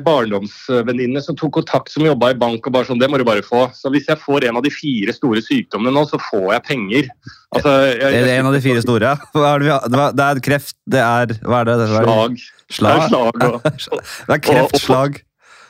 barndomsvenninne 0.07 1.19
som 1.23 1.35
tok 1.37 1.53
kontakt, 1.59 1.91
som 1.91 2.05
jobba 2.07 2.31
i 2.31 2.37
bank 2.39 2.67
og 2.69 2.73
bare 2.77 2.87
sånn 2.87 3.01
Det 3.03 3.09
må 3.11 3.19
du 3.19 3.25
bare 3.27 3.43
få. 3.43 3.65
Så 3.75 3.91
hvis 3.91 4.07
jeg 4.09 4.21
får 4.23 4.47
en 4.49 4.57
av 4.61 4.63
de 4.63 4.71
fire 4.71 5.13
store 5.17 5.43
sykdommene 5.43 5.91
nå, 5.97 6.05
så 6.09 6.21
får 6.31 6.47
jeg 6.55 6.63
penger. 6.69 7.09
Altså, 7.55 7.73
jeg, 7.91 7.99
Er 8.15 8.25
det 8.29 8.37
en 8.39 8.47
av 8.47 8.55
de 8.55 8.63
fire 8.65 8.83
store? 8.85 9.15
Er 9.35 9.59
det, 9.67 9.79
det 10.15 10.25
er- 10.29 10.41
kreft, 10.47 10.75
det 10.87 11.01
er 11.03 11.35
Hva 11.43 11.61
er 11.61 11.65
det? 11.65 11.77
det 11.83 11.91
er? 11.91 12.03
Slag. 12.05 12.41
Slag? 12.71 12.99
Det 12.99 13.03
er 13.03 13.09
slag 13.09 13.45
og, 13.51 13.63
Det 14.29 14.35
er 14.39 14.43
kreft, 14.51 14.79
slag 14.83 15.23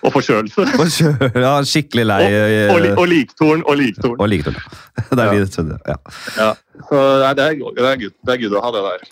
og 0.05 0.12
forkjølelse. 0.12 1.09
ja, 1.47 1.53
Skikkelig 1.65 2.05
lei 2.05 2.25
Og, 2.29 2.75
Og, 2.77 2.99
og 3.01 3.06
liktorn 3.09 3.62
og 3.65 3.79
liktorn. 3.81 4.19
og 4.21 4.29
liktorn. 4.29 4.59
Det 5.17 5.25
er 5.25 5.33
de 5.33 5.47
trodde, 5.49 5.79
ja. 5.89 5.97
Ja. 6.37 6.51
Så 6.75 6.99
det 6.99 7.26
er, 7.29 7.35
det, 7.38 7.44
er 7.47 7.59
good, 7.61 8.15
det 8.26 8.32
er 8.35 8.41
good 8.43 8.55
å 8.59 8.62
ha 8.65 8.71
det 8.75 8.81
der. 8.85 9.03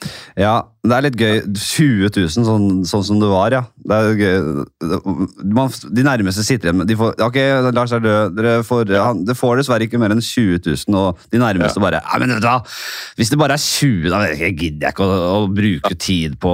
Ja, 0.42 0.54
det 0.82 0.96
er 0.96 1.04
litt 1.06 1.18
gøy. 1.20 1.36
20 1.54 2.08
000, 2.10 2.30
sånn, 2.34 2.64
sånn 2.88 3.04
som 3.06 3.20
det 3.22 3.28
var, 3.30 3.54
ja. 3.54 3.60
Det 3.86 3.98
er 3.98 4.18
gøy. 4.18 4.64
Man, 5.54 5.70
de 5.94 6.04
nærmeste 6.06 6.42
sitter 6.46 6.68
igjen 6.70 6.80
med 6.80 6.90
de 6.90 6.96
får, 6.98 7.14
Ok, 7.22 7.38
Lars 7.76 7.94
er 7.94 8.02
død. 8.02 8.34
Dere 8.38 8.54
får, 8.66 8.90
han, 8.98 9.22
det 9.28 9.36
får 9.38 9.62
dessverre 9.62 9.86
ikke 9.86 10.00
mer 10.02 10.14
enn 10.14 10.22
20 10.24 10.58
000, 10.66 10.98
og 10.98 11.22
de 11.30 11.40
nærmeste 11.42 11.82
bare 11.82 12.02
Nei, 12.02 12.18
men 12.24 12.34
vet 12.34 12.42
du 12.42 12.48
hva? 12.50 12.58
Hvis 13.20 13.30
det 13.30 13.38
bare 13.40 13.56
er 13.56 13.62
20 13.62 14.10
da 14.12 14.22
gidder 14.32 14.88
jeg 14.88 14.96
ikke 14.96 15.06
å, 15.06 15.18
å 15.38 15.48
bruke 15.52 15.94
tid 16.02 16.34
på 16.42 16.52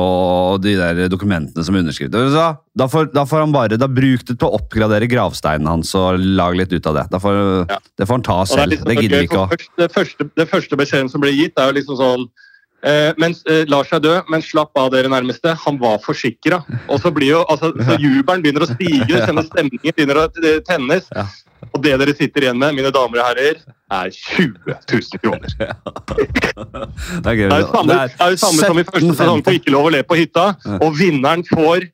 de 0.63 0.77
der 0.79 1.05
dokumentene 1.13 1.65
som 1.65 1.77
er 1.77 1.87
underskrevet. 1.87 2.13
Da. 2.37 2.51
Da 2.79 2.87
får, 2.91 3.09
da 3.15 3.25
får 3.27 3.43
han 3.47 3.55
bare 3.55 3.79
da 3.81 3.89
Bruk 3.91 4.27
det 4.29 4.37
på 4.39 4.47
å 4.47 4.59
oppgradere 4.61 5.09
gravsteinen 5.11 5.67
hans 5.67 5.91
og 5.99 6.21
lag 6.21 6.55
litt 6.59 6.71
ut 6.77 6.87
av 6.87 7.01
det. 7.01 7.07
Da 7.15 7.23
får, 7.23 7.41
Ja. 7.73 7.79
Det 7.99 8.07
får 8.07 8.15
han 8.21 8.27
ta 8.29 8.37
selv. 8.47 8.77
det, 8.77 8.85
Det 8.87 9.03
gidder 9.03 9.25
vi 9.25 9.27
ikke 9.27 9.41
å 9.41 9.49
det, 9.81 9.89
første, 9.95 10.29
det 10.39 10.47
første 10.51 10.79
beskjeden 10.99 11.13
som 11.13 11.23
ble 11.23 11.33
gitt, 11.35 11.59
er 11.59 11.71
jo 11.71 11.77
liksom 11.79 11.99
sånn 11.99 12.29
eh, 12.83 13.15
mens 13.19 13.43
eh, 13.47 13.65
Lars 13.71 13.91
er 13.93 14.03
død, 14.03 14.31
men 14.31 14.43
slapp 14.43 14.77
av 14.79 14.91
dere 14.93 15.11
nærmeste. 15.11 15.55
Han 15.65 15.79
var 15.79 15.99
forsikra. 16.03 16.63
Og 16.89 17.01
så 17.03 17.13
blir 17.15 17.37
jo 17.37 17.45
altså, 17.49 17.73
så 17.73 17.99
jubelen 17.99 18.43
begynner 18.43 18.67
å 18.67 18.71
stige, 18.71 19.07
du 19.09 19.15
kjenner 19.19 19.47
stemningen 19.47 19.95
begynner 19.95 20.23
å 20.25 20.27
eh, 20.43 20.63
tennes. 20.67 21.09
Ja. 21.15 21.27
Og 21.75 21.83
det 21.83 21.97
dere 21.99 22.15
sitter 22.15 22.47
igjen 22.47 22.59
med, 22.59 22.77
mine 22.77 22.91
damer 22.95 23.19
og 23.19 23.27
herrer, 23.33 23.61
er 23.91 24.11
20 24.15 24.75
000 24.93 25.23
kroner. 25.23 25.55
Det 27.19 27.31
er 27.31 27.39
gøy. 27.39 27.49
Det 27.49 27.57
er 27.57 27.63
jo 27.63 27.69
samme, 27.73 27.97
er 28.07 28.33
jo 28.35 28.39
samme 28.41 28.67
som 28.67 28.79
i 28.79 28.85
første 28.87 29.15
sesong 29.15 29.43
på 29.47 29.55
Ikke 29.59 29.73
lov 29.75 29.89
å 29.89 29.93
le 29.95 30.03
på 30.07 30.19
hytta. 30.19 30.45
Ja. 30.63 30.79
Og 30.85 30.95
vinneren 30.99 31.43
får 31.49 31.89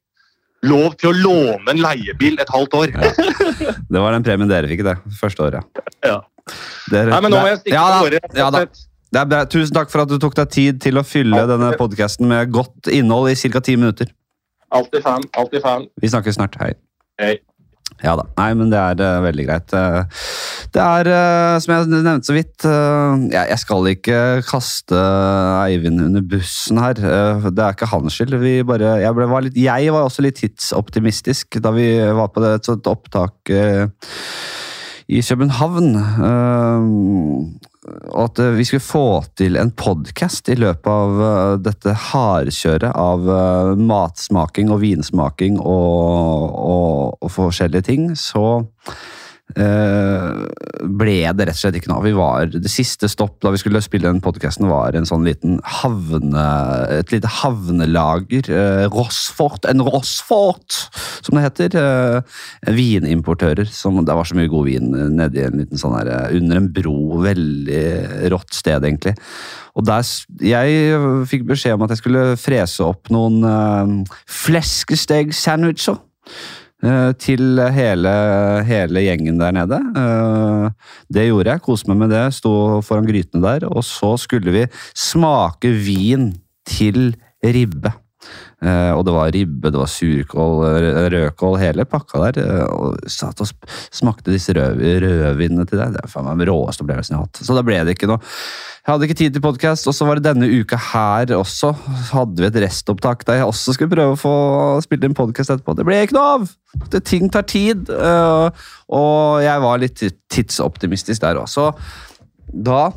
lov 0.64 0.94
til 1.00 1.10
å 1.10 1.14
låne 1.16 1.74
en 1.74 1.80
leiebil 1.80 2.38
et 2.40 2.50
halvt 2.52 2.76
år. 2.78 2.92
Det 2.96 4.00
var 4.00 4.16
den 4.16 4.24
premien 4.26 4.48
dere 4.50 4.68
fikk 4.70 4.84
det 4.86 4.96
første 5.18 5.44
året. 5.48 5.82
Ja. 6.04 6.22
Dere- 6.92 7.12
Nei, 7.14 7.20
men 7.24 7.32
nå 7.32 7.40
må 7.40 7.52
jeg 7.52 7.62
stikke 7.62 7.76
ja, 7.76 7.84
av 7.84 8.04
gårde. 8.04 8.66
Det 9.14 9.20
er 9.22 9.30
bra. 9.30 9.44
Tusen 9.46 9.76
takk 9.76 9.92
for 9.92 10.02
at 10.02 10.10
du 10.10 10.18
tok 10.18 10.34
deg 10.40 10.50
tid 10.50 10.82
til 10.82 10.98
å 10.98 11.06
fylle 11.06 11.38
Altid. 11.38 11.54
denne 11.54 11.70
podkasten 11.78 12.26
med 12.26 12.50
godt 12.54 12.90
innhold 12.90 13.30
i 13.30 13.36
ca. 13.38 13.62
ti 13.62 13.76
minutter. 13.78 14.10
Alltid 14.74 15.04
fan. 15.04 15.22
Alltid 15.38 15.62
fan. 15.62 15.84
Vi 16.02 16.10
snakkes 16.10 16.34
snart. 16.34 16.58
Hei. 16.58 16.72
Hei. 17.22 17.36
Ja 18.02 18.16
da. 18.18 18.24
Nei, 18.40 18.48
men 18.58 18.72
det 18.72 18.80
er 18.80 18.98
uh, 18.98 19.22
veldig 19.22 19.44
greit. 19.46 19.74
Eh, 19.78 20.24
det 20.74 20.82
er, 20.82 21.10
uh, 21.14 21.60
som 21.62 21.76
jeg 21.76 21.90
nevnte 21.92 22.26
så 22.26 22.34
vidt 22.34 22.66
uh, 22.66 23.14
jeg, 23.30 23.44
jeg 23.52 23.60
skal 23.62 23.90
ikke 23.92 24.18
kaste 24.48 25.04
Eivind 25.60 26.02
under 26.02 26.26
bussen 26.34 26.82
her. 26.82 26.98
Det 26.98 27.54
er 27.54 27.78
ikke 27.78 27.92
hans 27.92 28.18
skyld. 28.18 28.34
Vi 28.42 28.56
bare, 28.66 28.96
jeg, 29.04 29.14
ble, 29.14 29.30
var 29.30 29.46
litt, 29.46 29.62
jeg 29.62 29.94
var 29.94 30.08
også 30.08 30.26
litt 30.26 30.42
tidsoptimistisk 30.42 31.62
da 31.62 31.70
vi 31.76 31.86
var 32.18 32.34
på 32.34 32.42
det, 32.42 32.56
et 32.58 32.72
sånt 32.72 32.90
opptak 32.90 33.54
i 35.06 35.20
København. 35.20 35.94
Eh, 36.28 36.84
og 37.84 38.20
at 38.26 38.40
eh, 38.40 38.54
vi 38.56 38.64
skulle 38.66 38.84
få 38.84 39.08
til 39.38 39.58
en 39.60 39.72
podkast 39.76 40.48
i 40.52 40.56
løpet 40.58 40.88
av 40.90 41.24
eh, 41.28 41.56
dette 41.64 41.96
hardkjøret 42.10 42.94
av 42.96 43.28
eh, 43.28 43.72
matsmaking 43.80 44.72
og 44.72 44.80
vinsmaking 44.84 45.58
og, 45.60 46.48
og, 46.54 47.18
og 47.20 47.34
forskjellige 47.34 47.88
ting, 47.90 48.08
så 48.18 48.64
ble 49.54 51.16
det 51.36 51.44
rett 51.46 51.54
og 51.54 51.60
slett 51.60 51.76
ikke 51.78 51.90
noe 51.90 52.12
av. 52.24 52.54
Det 52.54 52.70
siste 52.72 53.08
stopp 53.12 53.36
da 53.44 53.52
vi 53.54 53.60
skulle 53.60 53.82
spille 53.84 54.08
den 54.08 54.22
podkasten, 54.24 54.66
var 54.70 54.96
en 54.96 55.06
sånn 55.08 55.26
liten 55.26 55.58
havne, 55.82 56.44
et 57.00 57.12
lite 57.12 57.30
havnelager. 57.40 58.48
Eh, 58.48 58.86
Rossfort, 58.92 59.68
en 59.68 59.84
Rossfort, 59.84 60.78
som 61.20 61.36
det 61.36 61.44
heter. 61.44 61.76
Eh, 61.80 62.72
vinimportører. 62.74 63.68
Som, 63.70 64.00
det 64.04 64.16
var 64.16 64.28
så 64.28 64.38
mye 64.38 64.50
god 64.52 64.68
vin 64.68 64.90
nedi 65.18 65.44
en 65.44 65.60
liten 65.60 65.80
sånn 65.80 65.96
her, 65.98 66.10
eh, 66.14 66.38
under 66.40 66.62
en 66.62 66.70
bro. 66.74 66.96
Veldig 67.24 67.84
rått 68.32 68.56
sted, 68.56 68.84
egentlig. 68.84 69.14
Og 69.74 69.86
der, 69.86 70.06
jeg 70.44 70.98
fikk 71.30 71.48
beskjed 71.50 71.76
om 71.76 71.86
at 71.86 71.94
jeg 71.94 72.02
skulle 72.04 72.26
frese 72.38 72.84
opp 72.86 73.10
noen 73.12 73.40
uh, 73.42 74.18
fleskesteg-sandwicher. 74.30 75.98
Eh, 76.84 77.10
til 77.20 77.60
hele, 77.74 78.14
hele 78.68 79.04
gjengen 79.06 79.40
der 79.40 79.56
nede. 79.56 79.80
Eh, 79.96 80.94
det 81.16 81.28
gjorde 81.30 81.54
jeg. 81.54 81.64
Koste 81.64 81.90
meg 81.90 82.04
med 82.04 82.14
det. 82.14 82.24
Sto 82.36 82.54
foran 82.84 83.08
grytene 83.08 83.44
der. 83.44 83.68
Og 83.72 83.84
så 83.86 84.14
skulle 84.20 84.54
vi 84.54 84.66
smake 84.92 85.72
vin 85.74 86.32
til 86.68 87.14
ribbe. 87.44 87.92
Eh, 88.64 88.92
og 88.94 89.02
det 89.04 89.14
var 89.14 89.32
ribbe, 89.34 89.70
det 89.72 89.80
var 89.80 89.90
surkål, 89.90 90.62
rødkål, 91.12 91.58
hele 91.60 91.84
pakka 91.88 92.22
der. 92.26 92.38
eh, 92.44 92.66
og 92.72 93.10
satt 93.10 93.42
og 93.44 93.50
smakte 93.92 94.32
disse 94.32 94.54
rød, 94.56 94.80
rødvinene 95.04 95.66
til 95.68 95.80
deg. 95.80 95.96
Det 95.96 96.04
er 96.04 96.12
faen 96.12 96.28
meg 96.28 96.40
den 96.40 96.52
råeste 96.52 96.84
opplevelsen 96.84 97.14
jeg 97.14 97.20
har 97.20 97.28
hatt. 97.28 97.42
Så 97.44 97.56
da 97.56 97.64
ble 97.66 97.82
det 97.84 97.96
ikke 97.96 98.08
noe. 98.08 98.22
Jeg 98.84 98.92
hadde 98.92 99.06
ikke 99.08 99.16
tid 99.16 99.36
til 99.36 99.44
podkast, 99.44 99.86
og 99.88 99.94
så 99.96 100.04
var 100.04 100.20
det 100.20 100.26
denne 100.26 100.48
uka 100.60 100.76
her 100.92 101.30
også. 101.36 101.70
Hadde 102.10 102.42
vi 102.42 102.48
et 102.50 102.58
restopptak 102.66 103.24
der 103.24 103.40
jeg 103.40 103.48
også 103.48 103.72
skulle 103.76 103.94
prøve 103.94 104.16
å 104.16 104.20
få 104.20 104.34
spilt 104.84 105.06
inn 105.06 105.16
podkast 105.16 105.54
etterpå. 105.54 105.76
Det 105.78 105.86
ble 105.88 106.02
ikke 106.04 106.18
noe 106.18 106.34
av! 106.34 106.50
Det, 106.92 107.00
ting 107.06 107.30
tar 107.32 107.46
tid, 107.48 107.88
eh, 107.88 108.66
og 108.92 109.40
jeg 109.44 109.64
var 109.64 109.80
litt 109.80 110.04
tidsoptimistisk 110.32 111.22
der 111.24 111.40
også. 111.40 111.70
Da 112.52 112.90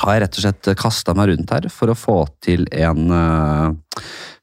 har 0.00 0.16
jeg 0.16 0.24
rett 0.24 0.38
og 0.38 0.44
slett 0.48 0.70
kasta 0.80 1.14
meg 1.14 1.30
rundt 1.30 1.52
her 1.54 1.68
for 1.70 1.92
å 1.92 1.98
få 1.98 2.16
til 2.42 2.66
en 2.74 3.06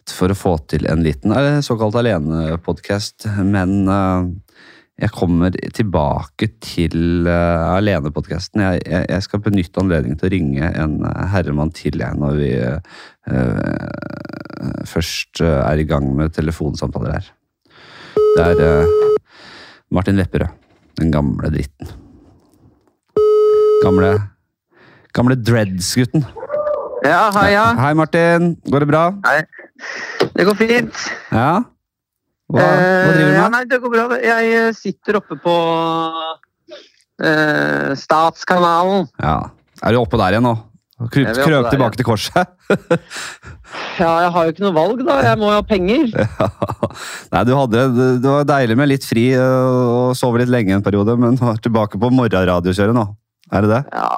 For 0.10 0.34
å 0.34 0.38
få 0.38 0.56
til 0.72 0.88
en 0.90 1.04
liten 1.06 1.34
eh, 1.36 1.60
såkalt 1.66 1.96
alenepodkast, 2.00 3.28
men 3.46 3.84
eh, 3.86 4.32
jeg 5.02 5.10
kommer 5.16 5.56
tilbake 5.74 6.48
til 6.62 7.26
uh, 7.26 7.74
alenepodkasten. 7.74 8.62
Jeg, 8.62 8.82
jeg, 8.86 9.06
jeg 9.10 9.26
skal 9.26 9.42
benytte 9.42 9.82
anledningen 9.82 10.20
til 10.20 10.28
å 10.28 10.34
ringe 10.34 10.72
en 10.78 11.00
eh, 11.08 11.22
herremann 11.34 11.74
til 11.74 11.98
jeg, 12.04 12.18
når 12.22 12.38
vi 12.38 12.52
uh, 12.62 12.78
først 14.86 15.42
eh, 15.42 15.62
er 15.64 15.82
i 15.82 15.88
gang 15.90 16.06
med 16.18 16.36
telefonsamtaler 16.36 17.18
her. 17.18 17.32
Det 18.36 18.46
er 18.46 18.62
uh, 18.62 19.40
Martin 19.96 20.20
Lepperød. 20.22 20.60
Den 21.02 21.10
gamle 21.14 21.50
dritten. 21.50 21.90
Gamle 23.82 24.12
Gamle 25.16 25.36
dreads-gutten. 25.36 26.24
Ja, 27.04 27.32
hei, 27.36 27.50
ja. 27.56 27.66
Hei, 27.80 27.92
Martin. 27.98 28.54
Går 28.70 28.86
det 28.86 28.92
bra? 28.94 29.02
Hei. 29.26 29.42
Det 30.36 30.48
går 30.48 30.58
fint. 30.60 31.06
Ja? 31.32 31.52
Hva, 32.52 32.66
hva 32.66 33.12
driver 33.14 33.20
du 33.20 33.26
med? 33.26 33.38
ja, 33.38 33.46
nei, 33.54 33.62
det 33.70 33.80
går 33.84 33.94
bra. 33.94 34.08
Jeg 34.20 34.52
eh, 34.58 34.74
sitter 34.76 35.22
oppe 35.22 35.38
på 35.40 35.56
eh, 37.24 37.94
Statskanalen. 38.00 39.08
Ja. 39.22 39.38
Er 39.82 39.96
du 39.96 40.02
oppe 40.02 40.20
der 40.22 40.36
igjen 40.36 40.46
nå? 40.50 40.58
Krøp 41.10 41.32
der, 41.34 41.70
tilbake 41.72 41.98
til 41.98 42.08
korset? 42.08 42.52
Ja, 43.96 44.10
jeg 44.26 44.32
har 44.34 44.46
jo 44.46 44.52
ikke 44.52 44.64
noe 44.66 44.76
valg, 44.76 45.02
da. 45.08 45.16
Jeg 45.24 45.40
må 45.40 45.48
jo 45.48 45.56
ha 45.56 45.64
penger. 45.64 46.10
Ja. 46.42 46.48
Nei, 47.32 47.42
du 47.48 47.52
hadde, 47.56 47.84
det 48.20 48.28
var 48.28 48.48
deilig 48.48 48.76
med 48.76 48.90
litt 48.92 49.06
fri 49.08 49.30
øh, 49.38 49.84
og 50.10 50.18
sove 50.20 50.42
litt 50.42 50.52
lenge 50.52 50.74
en 50.76 50.84
periode, 50.84 51.16
men 51.20 51.38
du 51.40 51.46
er 51.48 51.62
tilbake 51.64 52.00
på 52.02 52.10
morgenradiokjøret 52.12 52.96
nå. 52.98 53.06
Er 53.52 53.66
det 53.66 53.72
det? 53.74 53.82
Ja, 53.92 54.12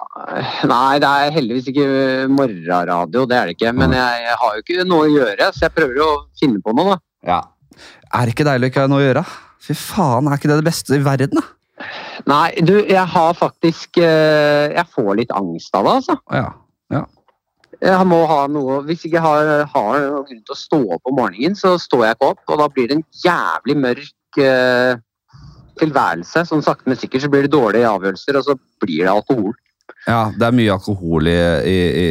nei, 0.69 0.99
det 1.01 1.09
er 1.09 1.33
heldigvis 1.33 1.69
ikke 1.71 1.87
morgenradio, 2.29 3.23
det 3.29 3.37
er 3.37 3.49
det 3.49 3.55
ikke. 3.57 3.71
Men 3.73 3.95
jeg, 3.97 4.19
jeg 4.27 4.37
har 4.43 4.53
jo 4.53 4.63
ikke 4.65 4.85
noe 4.85 5.07
å 5.07 5.13
gjøre, 5.13 5.49
så 5.55 5.65
jeg 5.65 5.75
prøver 5.79 6.03
å 6.05 6.11
finne 6.39 6.61
på 6.61 6.75
noe, 6.77 6.93
da. 6.93 6.99
Ja. 7.31 7.39
Er 8.13 8.27
det 8.27 8.35
ikke 8.35 8.45
deilig 8.45 8.69
å 8.69 8.73
ikke 8.73 8.85
ha 8.85 8.91
noe 8.91 9.01
å 9.01 9.07
gjøre? 9.07 9.25
Fy 9.63 9.75
faen, 9.79 10.29
er 10.29 10.37
ikke 10.37 10.51
det 10.51 10.59
det 10.59 10.67
beste 10.67 10.97
i 10.97 11.03
verden, 11.03 11.39
da? 11.39 11.47
Nei, 12.29 12.47
du, 12.61 12.75
jeg 12.85 13.03
har 13.09 13.33
faktisk 13.35 13.97
eh, 13.99 14.69
Jeg 14.71 14.85
får 14.93 15.15
litt 15.17 15.31
angst 15.35 15.73
av 15.75 15.87
det, 15.87 15.95
altså. 15.97 16.15
Ja. 16.31 16.51
ja. 16.93 17.01
Jeg 17.81 18.07
må 18.07 18.21
ha 18.29 18.43
noe 18.51 18.77
Hvis 18.87 19.07
ikke 19.07 19.17
jeg 19.17 19.25
har, 19.25 19.65
har 19.73 19.97
noen 20.05 20.27
grunn 20.29 20.43
til 20.45 20.55
å 20.55 20.59
stå 20.59 20.79
opp 20.95 21.09
om 21.09 21.17
morgenen, 21.17 21.57
så 21.59 21.73
står 21.81 22.05
jeg 22.05 22.17
ikke 22.17 22.29
opp, 22.35 22.43
og 22.47 22.61
da 22.61 22.69
blir 22.71 22.91
det 22.91 22.99
en 22.99 23.07
jævlig 23.25 23.77
mørk 23.87 24.39
eh, 24.45 25.01
tilværelse. 25.81 26.45
Sånn 26.49 26.63
sakte, 26.65 26.87
men 26.89 26.99
sikkert 26.99 27.25
så 27.25 27.31
blir 27.31 27.47
det 27.47 27.53
dårlige 27.53 27.89
avgjørelser, 27.89 28.39
og 28.39 28.47
så 28.47 28.57
blir 28.83 29.05
det 29.05 29.13
alkohol. 29.13 29.53
ja, 30.07 30.31
det 30.35 30.47
er 30.47 30.55
mye 30.55 30.75
alkohol 30.75 31.27
i, 31.31 31.39
i, 31.69 31.79
i 32.03 32.07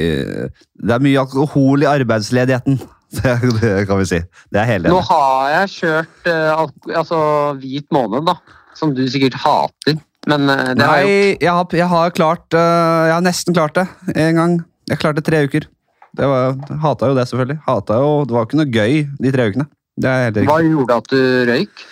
Det 0.82 0.96
er 0.96 1.04
mye 1.04 1.24
alkohol 1.24 1.84
i 1.84 1.90
arbeidsledigheten. 1.90 2.80
Det, 3.12 3.32
det 3.60 3.74
kan 3.88 4.00
vi 4.00 4.08
si. 4.08 4.22
Det 4.48 4.62
er 4.62 4.70
hele 4.70 4.88
Nå 4.88 5.02
har 5.04 5.50
jeg 5.52 5.72
kjørt 5.74 6.30
uh, 6.32 6.64
altså, 6.96 7.18
hvit 7.60 7.86
måned, 7.92 8.24
da. 8.28 8.38
Som 8.78 8.94
du 8.96 9.04
sikkert 9.04 9.36
hater. 9.42 9.98
Men 10.30 10.48
uh, 10.48 10.72
det 10.72 10.86
har 10.86 11.02
Nei, 11.02 11.02
jeg 11.04 11.36
gjort. 11.36 11.42
jeg 11.42 11.52
har, 11.52 11.76
jeg 11.82 11.90
har 11.92 12.16
klart 12.16 12.56
uh, 12.56 13.02
Jeg 13.10 13.14
har 13.18 13.26
nesten 13.26 13.58
klart 13.58 13.76
det 13.76 13.86
en 14.16 14.40
gang. 14.40 14.58
Jeg 14.88 15.02
klarte 15.02 15.24
tre 15.24 15.44
uker. 15.44 15.68
Det 16.12 16.28
var, 16.28 16.56
hata 16.82 17.08
jo 17.08 17.16
det, 17.16 17.28
selvfølgelig. 17.28 17.60
Hata 17.66 18.00
jo, 18.00 18.10
det 18.28 18.36
var 18.36 18.48
ikke 18.48 18.60
noe 18.60 18.72
gøy 18.72 18.98
de 19.20 19.32
tre 19.32 19.46
ukene. 19.52 19.68
Det 20.02 20.12
helt. 20.24 20.40
Hva 20.48 20.58
gjorde 20.64 20.96
at 21.00 21.12
du 21.12 21.20
røyk? 21.48 21.84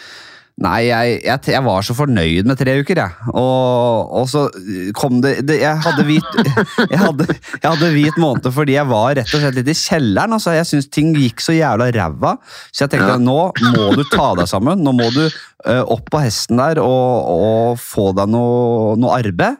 Nei, 0.61 0.81
jeg, 0.91 1.21
jeg, 1.25 1.41
jeg 1.55 1.65
var 1.65 1.85
så 1.87 1.95
fornøyd 1.97 2.49
med 2.49 2.59
tre 2.61 2.75
uker, 2.83 2.99
jeg. 3.01 3.29
Og, 3.33 4.11
og 4.21 4.27
så 4.29 4.43
kom 4.99 5.23
det, 5.25 5.39
det 5.49 5.57
Jeg 5.63 5.81
hadde 5.87 6.05
hvit 6.05 6.37
jeg 6.93 7.01
hadde, 7.01 7.27
jeg 7.55 7.65
hadde 7.65 7.89
hvit 7.95 8.19
måned 8.21 8.51
fordi 8.53 8.77
jeg 8.77 8.89
var 8.91 9.15
rett 9.17 9.33
og 9.33 9.41
slett 9.41 9.57
litt 9.57 9.71
i 9.73 9.77
kjelleren. 9.79 10.37
Altså, 10.37 10.53
jeg 10.59 10.69
syns 10.69 10.91
ting 10.93 11.15
gikk 11.17 11.41
så 11.41 11.57
jævla 11.57 11.89
ræva. 11.97 12.35
Så 12.69 12.85
jeg 12.85 12.93
tenkte 12.97 13.15
Ja. 13.15 13.23
nå 13.23 13.39
må 13.73 13.89
du 13.97 14.05
ta 14.13 14.35
deg 14.37 14.51
sammen. 14.53 14.85
Nå 14.85 14.93
må 15.01 15.09
du 15.17 15.25
uh, 15.25 15.83
opp 15.89 16.05
på 16.13 16.21
hesten 16.21 16.61
der 16.61 16.83
og, 16.85 17.33
og 17.33 17.81
få 17.81 18.11
deg 18.21 18.29
noe, 18.33 18.95
noe 19.01 19.17
arbeid. 19.17 19.57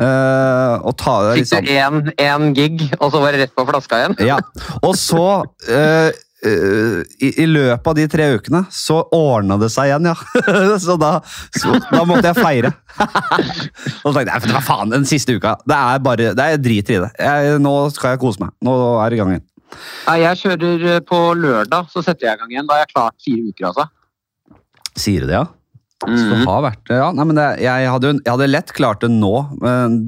Uh, 0.00 0.80
og 0.88 0.94
ta 0.96 1.18
deg 1.26 1.42
Fikk 1.42 1.44
litt 1.44 1.50
sånn 1.52 2.00
du 2.06 2.10
én 2.24 2.44
gig, 2.56 2.86
og 2.96 3.10
så 3.12 3.20
var 3.20 3.36
det 3.36 3.42
rett 3.44 3.52
på 3.52 3.66
flaska 3.68 3.98
igjen? 4.00 4.14
ja, 4.24 4.38
og 4.80 4.94
så 4.96 5.24
eh, 5.68 6.08
eh, 6.46 7.00
i, 7.20 7.30
I 7.42 7.46
løpet 7.50 7.90
av 7.92 7.96
de 7.98 8.06
tre 8.12 8.26
ukene 8.38 8.62
så 8.72 9.00
ordna 9.16 9.58
det 9.60 9.68
seg 9.74 9.90
igjen, 9.90 10.08
ja. 10.10 10.14
så, 10.86 10.96
da, 11.00 11.12
så 11.56 11.74
da 11.90 12.02
måtte 12.08 12.30
jeg 12.32 12.38
feire. 12.40 12.72
og 14.04 14.10
så 14.10 14.14
tenkte 14.16 14.34
jeg 14.38 14.54
hva 14.54 14.62
faen, 14.64 14.92
den 14.94 15.06
siste 15.08 15.36
uka. 15.36 15.56
Det 15.68 15.76
er 15.76 16.02
bare, 16.04 16.32
det 16.38 16.48
er 16.56 16.60
drit 16.62 16.90
i 16.94 16.98
det. 17.04 17.12
Jeg, 17.20 17.60
nå 17.64 17.74
skal 17.94 18.14
jeg 18.16 18.22
kose 18.24 18.42
meg. 18.44 18.54
Nå 18.66 18.74
er 19.04 19.10
det 19.14 19.18
i 19.18 19.22
gang 19.22 19.36
igjen. 19.36 19.46
Nei, 20.08 20.16
jeg 20.24 20.40
kjører 20.42 20.84
eh, 20.96 21.00
på 21.06 21.18
lørdag, 21.38 21.88
så 21.92 22.02
setter 22.02 22.26
jeg 22.30 22.38
i 22.38 22.42
gang 22.42 22.52
igjen. 22.56 22.66
Da 22.68 22.76
har 22.78 22.84
jeg 22.86 22.94
klart 22.96 23.16
fire 23.24 23.48
uker, 23.52 23.70
altså. 23.70 23.88
Sier 24.98 25.22
du 25.24 25.30
det, 25.30 25.38
ja? 25.38 25.46
Så 26.00 26.08
det 26.16 26.38
Mhm. 26.40 26.46
har 26.48 26.62
vært, 26.64 26.88
ja, 26.96 27.10
nei, 27.12 27.24
men 27.28 27.36
det, 27.36 27.44
jeg, 27.60 27.88
hadde, 27.92 28.10
jeg 28.24 28.32
hadde 28.32 28.46
lett 28.48 28.70
klart 28.72 29.02
det 29.04 29.10
nå. 29.12 29.32
Men 29.60 29.98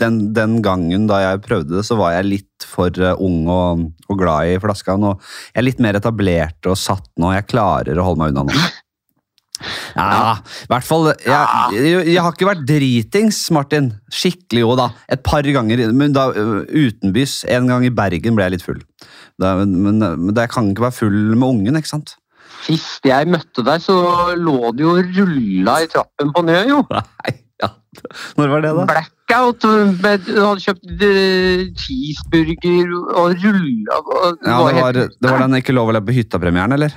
den, 0.00 0.32
den 0.32 0.54
gangen 0.64 1.04
da 1.10 1.18
jeg 1.20 1.42
prøvde 1.44 1.76
det, 1.76 1.82
så 1.84 1.98
var 2.00 2.14
jeg 2.16 2.24
litt 2.30 2.48
for 2.74 3.00
eh, 3.00 3.18
ung 3.22 3.44
og, 3.50 3.84
og 4.10 4.20
glad 4.20 4.52
i 4.52 4.62
flaska. 4.62 4.98
Nå, 5.00 5.14
jeg 5.52 5.62
er 5.62 5.68
litt 5.68 5.82
mer 5.82 6.00
etablert 6.00 6.70
og 6.70 6.80
satt 6.80 7.08
nå. 7.20 7.32
Jeg 7.36 7.50
klarer 7.50 7.98
å 7.98 8.08
holde 8.10 8.24
meg 8.24 8.34
unna 8.34 8.48
nå. 8.50 8.64
Ja, 9.94 10.34
i 10.42 10.68
hvert 10.68 10.84
fall 10.84 11.06
jeg, 11.12 11.78
jeg, 11.78 12.16
har 12.18 12.34
ikke 12.34 12.48
vært 12.48 12.64
dritings, 12.68 13.38
Martin. 13.54 13.92
Skikkelig 14.12 14.64
jo, 14.64 14.74
da. 14.78 14.88
Et 15.14 15.22
par 15.24 15.46
ganger. 15.46 15.86
Men 15.94 16.16
da 16.16 16.26
utenbys. 16.34 17.42
En 17.54 17.70
gang 17.70 17.86
i 17.86 17.92
Bergen 17.94 18.36
ble 18.36 18.48
jeg 18.48 18.56
litt 18.56 18.66
full. 18.66 18.82
Da, 19.40 19.54
men, 19.62 20.02
men, 20.02 20.34
jeg 20.34 20.50
kan 20.52 20.70
ikke 20.70 20.88
være 20.88 20.98
full 20.98 21.18
med 21.34 21.46
ungen, 21.46 21.78
ikke 21.80 21.94
sant? 21.94 22.16
Sist 22.64 23.04
jeg 23.06 23.28
møtte 23.28 23.64
deg, 23.66 23.82
så 23.84 23.96
lå 24.40 24.72
du 24.76 24.86
jo 24.86 24.94
og 24.96 25.16
rulla 25.16 25.80
i 25.84 25.88
trappen 25.90 26.30
på 26.34 26.44
Nø, 26.46 26.60
jo. 26.70 26.80
Nei, 26.94 27.34
ja. 27.62 27.70
Når 28.38 28.54
var 28.54 28.64
det, 28.64 28.72
da? 28.78 29.02
Blackout. 29.28 29.64
Med, 30.02 30.20
du 30.26 30.36
hadde 30.44 30.60
kjøpt 30.64 31.02
eh, 31.02 31.64
cheeseburger 31.80 32.92
og 33.16 33.34
rulla 33.40 33.98
Ja, 34.44 34.58
det 34.68 34.82
var, 34.82 34.92
det 34.92 35.30
var 35.30 35.38
den 35.46 35.56
Ikke 35.60 35.72
lov 35.76 35.88
å 35.88 35.94
le 35.96 36.02
på 36.04 36.12
hytta-premieren, 36.16 36.72
eller? 36.76 36.92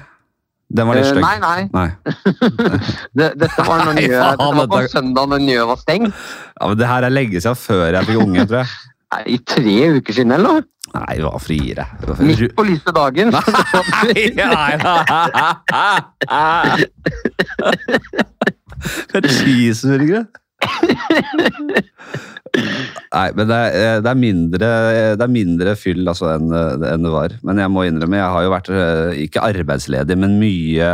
Den 0.67 0.87
var 0.89 0.97
litt 0.99 1.05
Eh, 1.07 1.11
stygg. 1.15 1.23
Nei, 1.23 1.37
nei. 1.39 1.61
Nei. 1.71 1.89
Det, 3.17 3.29
dette 3.39 3.63
var 3.63 3.85
når 3.87 3.93
Njø, 4.01 4.09
faen, 4.19 4.37
det 4.41 4.47
var 4.59 4.67
på 4.73 4.81
søndag 4.91 5.29
når 5.31 5.39
Njø 5.45 5.61
var 5.69 5.77
stengt. 5.79 6.11
Ja, 6.59 6.67
men 6.67 6.77
det 6.81 6.89
her 6.91 7.07
er 7.07 7.13
lenge 7.15 7.39
siden 7.39 7.55
før 7.61 7.85
jeg 7.95 8.09
fikk 8.09 8.19
unge, 8.25 8.43
tror 8.49 8.59
jeg. 8.65 8.67
Nei, 9.15 9.21
I 9.31 9.37
tre 9.47 9.75
uker 9.95 10.17
siden, 10.17 10.33
eller? 10.35 10.65
Nei, 10.91 11.13
det 11.15 11.23
var 11.23 11.39
friere. 11.39 11.85
Det 12.03 12.17
Midt 12.27 12.43
på 12.57 12.63
lyse 12.67 12.91
dagen. 12.95 13.31
Nei, 14.11 14.25
nei, 14.35 14.73
nei. 14.83 16.75
For 19.07 19.23
cheeseburgere. 19.31 20.25
Nei, 23.13 23.27
men 23.37 23.49
det 23.49 23.57
er, 23.57 23.99
det 24.01 24.09
er, 24.09 24.17
mindre, 24.17 24.69
det 25.19 25.23
er 25.23 25.31
mindre 25.31 25.75
fyll 25.77 26.07
altså, 26.09 26.31
enn, 26.33 26.49
enn 26.87 27.05
det 27.05 27.11
var. 27.13 27.35
Men 27.45 27.61
jeg 27.61 27.73
må 27.73 27.83
innrømme, 27.85 28.17
jeg 28.19 28.33
har 28.33 28.45
jo 28.45 28.53
vært 28.53 28.69
eh, 28.73 29.11
ikke 29.27 29.45
arbeidsledig, 29.45 30.15
men 30.19 30.39
mye 30.41 30.89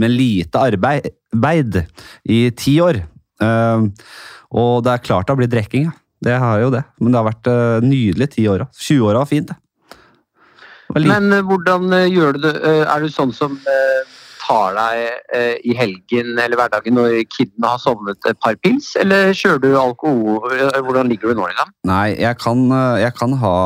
Men 0.00 0.14
lite 0.14 0.56
arbeid 0.70 1.10
beid 1.34 1.72
i 2.30 2.50
ti 2.54 2.76
år. 2.82 2.96
Uh, 3.42 3.90
og 4.54 4.84
det 4.86 4.92
er 4.92 5.02
klart 5.02 5.26
det 5.26 5.32
har 5.34 5.40
blitt 5.42 5.54
drikking. 5.56 5.86
Det 6.24 6.36
har 6.38 6.56
jo 6.62 6.70
det. 6.72 6.84
Men 7.02 7.10
det 7.10 7.18
har 7.18 7.26
vært 7.26 7.48
nydelig 7.84 8.28
ti 8.36 8.44
år. 8.48 8.60
20 8.78 9.08
år 9.10 9.18
var 9.18 9.28
fint, 9.28 9.48
det. 9.50 9.58
Men 10.94 11.32
hvordan 11.48 11.90
gjør 12.06 12.36
du 12.36 12.38
det? 12.44 12.54
Er 12.62 12.98
du 13.02 13.08
sånn 13.10 13.32
som 13.34 13.58
tar 14.44 14.74
deg 14.76 15.02
eh, 15.34 15.56
i 15.64 15.74
helgen 15.78 16.34
eller 16.40 16.58
hverdagen 16.58 16.96
når 16.98 17.16
kidene 17.32 17.70
har 17.72 17.80
sovnet 17.80 18.28
et 18.28 18.38
par 18.42 18.56
pils, 18.60 18.92
eller 19.00 19.32
kjører 19.36 19.62
du 19.62 19.70
alkohol? 19.80 20.44
Hvordan 20.84 21.10
ligger 21.10 21.32
du 21.32 21.40
nå? 21.40 21.48
liksom? 21.50 21.72
Nei, 21.88 22.14
jeg 22.20 22.38
kan, 22.40 22.62
eh, 22.76 23.00
jeg 23.04 23.16
kan 23.18 23.34
ha, 23.40 23.56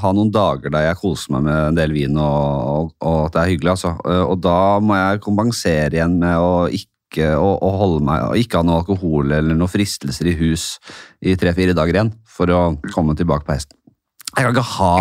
ha, 0.00 0.12
noen 0.16 0.32
dager 0.34 0.72
der 0.74 0.88
jeg 0.88 1.00
koser 1.02 1.36
meg 1.36 1.46
med 1.48 1.62
en 1.70 1.78
del 1.78 1.94
vin, 1.96 2.18
og, 2.20 2.92
og, 3.00 3.22
at 3.28 3.36
det 3.36 3.42
er 3.42 3.54
hyggelig. 3.54 3.74
altså. 3.76 3.94
Eh, 4.04 4.22
og 4.26 4.42
da 4.44 4.58
må 4.82 4.98
jeg 4.98 5.24
kompensere 5.24 5.98
igjen 5.98 6.18
med 6.22 6.36
å 6.42 6.52
ikke, 6.70 7.32
å 7.38 7.72
holde 7.80 8.04
meg, 8.04 8.28
ikke 8.42 8.60
ha 8.60 8.66
noe 8.66 8.82
alkohol 8.82 9.30
eller 9.30 9.56
noen 9.56 9.72
fristelser 9.72 10.32
i 10.32 10.38
hus 10.40 10.76
i 11.24 11.36
tre-fire 11.38 11.76
dager 11.76 12.00
igjen 12.00 12.14
for 12.28 12.50
å 12.52 12.62
komme 12.92 13.16
tilbake 13.18 13.46
på 13.46 13.56
hesten. 13.56 13.78
Jeg 14.36 14.44
kan 14.44 14.52
ikke 14.52 14.72
ha 14.74 14.96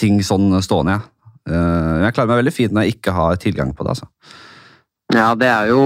ting 0.00 0.16
sånn 0.26 0.48
stående, 0.64 0.96
jeg. 0.96 1.10
Jeg 1.44 2.14
klarer 2.16 2.30
meg 2.30 2.38
veldig 2.40 2.52
fint 2.56 2.72
når 2.72 2.86
jeg 2.86 2.94
ikke 2.96 3.12
har 3.14 3.36
tilgang 3.38 3.74
på 3.76 3.84
det. 3.84 3.92
altså. 3.92 4.08
Ja, 5.12 5.34
det 5.38 5.50
er 5.50 5.68
jo 5.70 5.82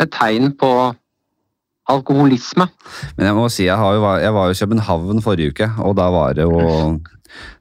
et 0.00 0.12
tegn 0.12 0.52
på 0.58 0.70
alkoholisme. 1.90 2.68
Men 3.16 3.28
jeg 3.30 3.36
må 3.38 3.48
si, 3.52 3.66
jeg, 3.68 3.78
jo, 3.78 4.06
jeg 4.20 4.34
var 4.34 4.50
jo 4.50 4.56
i 4.56 4.60
København 4.60 5.22
forrige 5.24 5.54
uke, 5.54 5.70
og 5.82 5.96
da 5.98 6.10
var 6.14 6.36
det 6.36 6.46
jo 6.46 6.60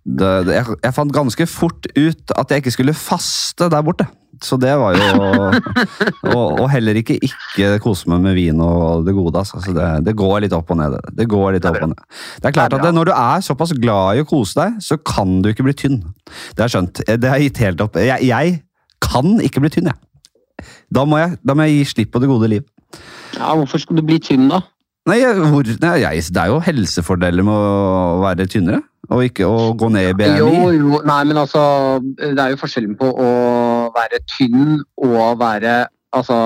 det, 0.05 0.29
det, 0.45 0.53
jeg, 0.53 0.75
jeg, 0.83 0.93
fant 0.93 1.13
ganske 1.13 1.47
fort 1.49 1.87
ut 1.97 2.35
at 2.37 2.51
jeg 2.51 2.61
ikke 2.61 2.73
skulle 2.75 2.93
faste 2.97 3.67
der 3.71 3.83
borte. 3.85 4.05
Så 4.43 4.57
det 4.59 4.73
var 4.75 4.97
jo 4.97 5.27
Og, 6.35 6.59
og 6.61 6.65
heller 6.69 6.97
ikke 6.99 7.15
ikke 7.23 7.69
kose 7.83 8.09
meg 8.11 8.23
med 8.25 8.35
vin 8.37 8.59
og 8.61 9.05
det 9.07 9.15
gode. 9.15 9.39
Altså. 9.41 9.73
Det, 9.73 9.87
det, 10.05 10.15
går 10.19 10.43
litt 10.43 10.55
opp 10.55 10.71
og 10.75 10.79
ned. 10.79 10.97
Det 11.15 11.27
går 11.31 11.55
litt 11.55 11.67
opp 11.69 11.79
og 11.81 11.93
ned. 11.93 12.03
Det 12.41 12.51
er 12.51 12.57
klart 12.57 12.75
at 12.75 12.85
når 12.93 13.09
du 13.09 13.13
er 13.15 13.45
såpass 13.45 13.73
glad 13.79 14.19
i 14.19 14.25
å 14.25 14.29
kose 14.29 14.59
deg, 14.59 14.79
så 14.83 14.99
kan 14.99 15.39
du 15.41 15.51
ikke 15.51 15.65
bli 15.67 15.75
tynn. 15.77 16.01
Det 16.55 16.67
jeg 16.67 16.75
skjønt. 16.75 17.05
Det 17.07 17.31
har 17.31 17.41
gitt 17.41 17.63
helt 17.63 17.85
opp. 17.85 17.97
Jeg, 18.01 18.27
jeg 18.27 18.59
kan 19.05 19.39
ikke 19.43 19.63
bli 19.63 19.71
tynn, 19.73 19.89
jeg. 19.93 20.04
Da 20.93 21.05
må, 21.07 21.19
jeg, 21.21 21.37
da 21.45 21.55
må 21.57 21.67
jeg 21.67 21.79
gi 21.79 21.91
slipp 21.93 22.13
på 22.13 22.21
det 22.23 22.31
gode 22.31 22.51
liv. 22.51 22.65
Ja, 23.35 23.55
Hvorfor 23.55 23.81
skal 23.81 23.99
du 23.99 24.05
bli 24.05 24.19
tynn, 24.23 24.47
da? 24.51 24.61
Nei, 25.05 25.19
hvor, 25.21 25.67
nei 25.81 25.95
jeg, 26.01 26.23
Det 26.33 26.41
er 26.41 26.49
jo 26.49 26.61
helsefordeler 26.65 27.45
med 27.45 27.53
å 27.53 28.21
være 28.23 28.47
tynnere. 28.49 28.81
Og 29.13 29.27
ikke 29.27 29.45
å 29.45 29.73
gå 29.77 29.89
ned 29.93 30.09
i 30.09 30.17
BMI. 30.17 30.37
Jo, 30.39 30.69
jo, 30.73 30.99
nei, 31.05 31.19
men 31.29 31.37
altså 31.37 31.61
Det 32.17 32.39
er 32.41 32.55
jo 32.55 32.61
forskjellen 32.61 32.95
på 32.97 33.11
å 33.11 33.29
være 33.93 34.23
tynn 34.33 34.79
og 35.05 35.37
være 35.41 35.83
altså 36.15 36.39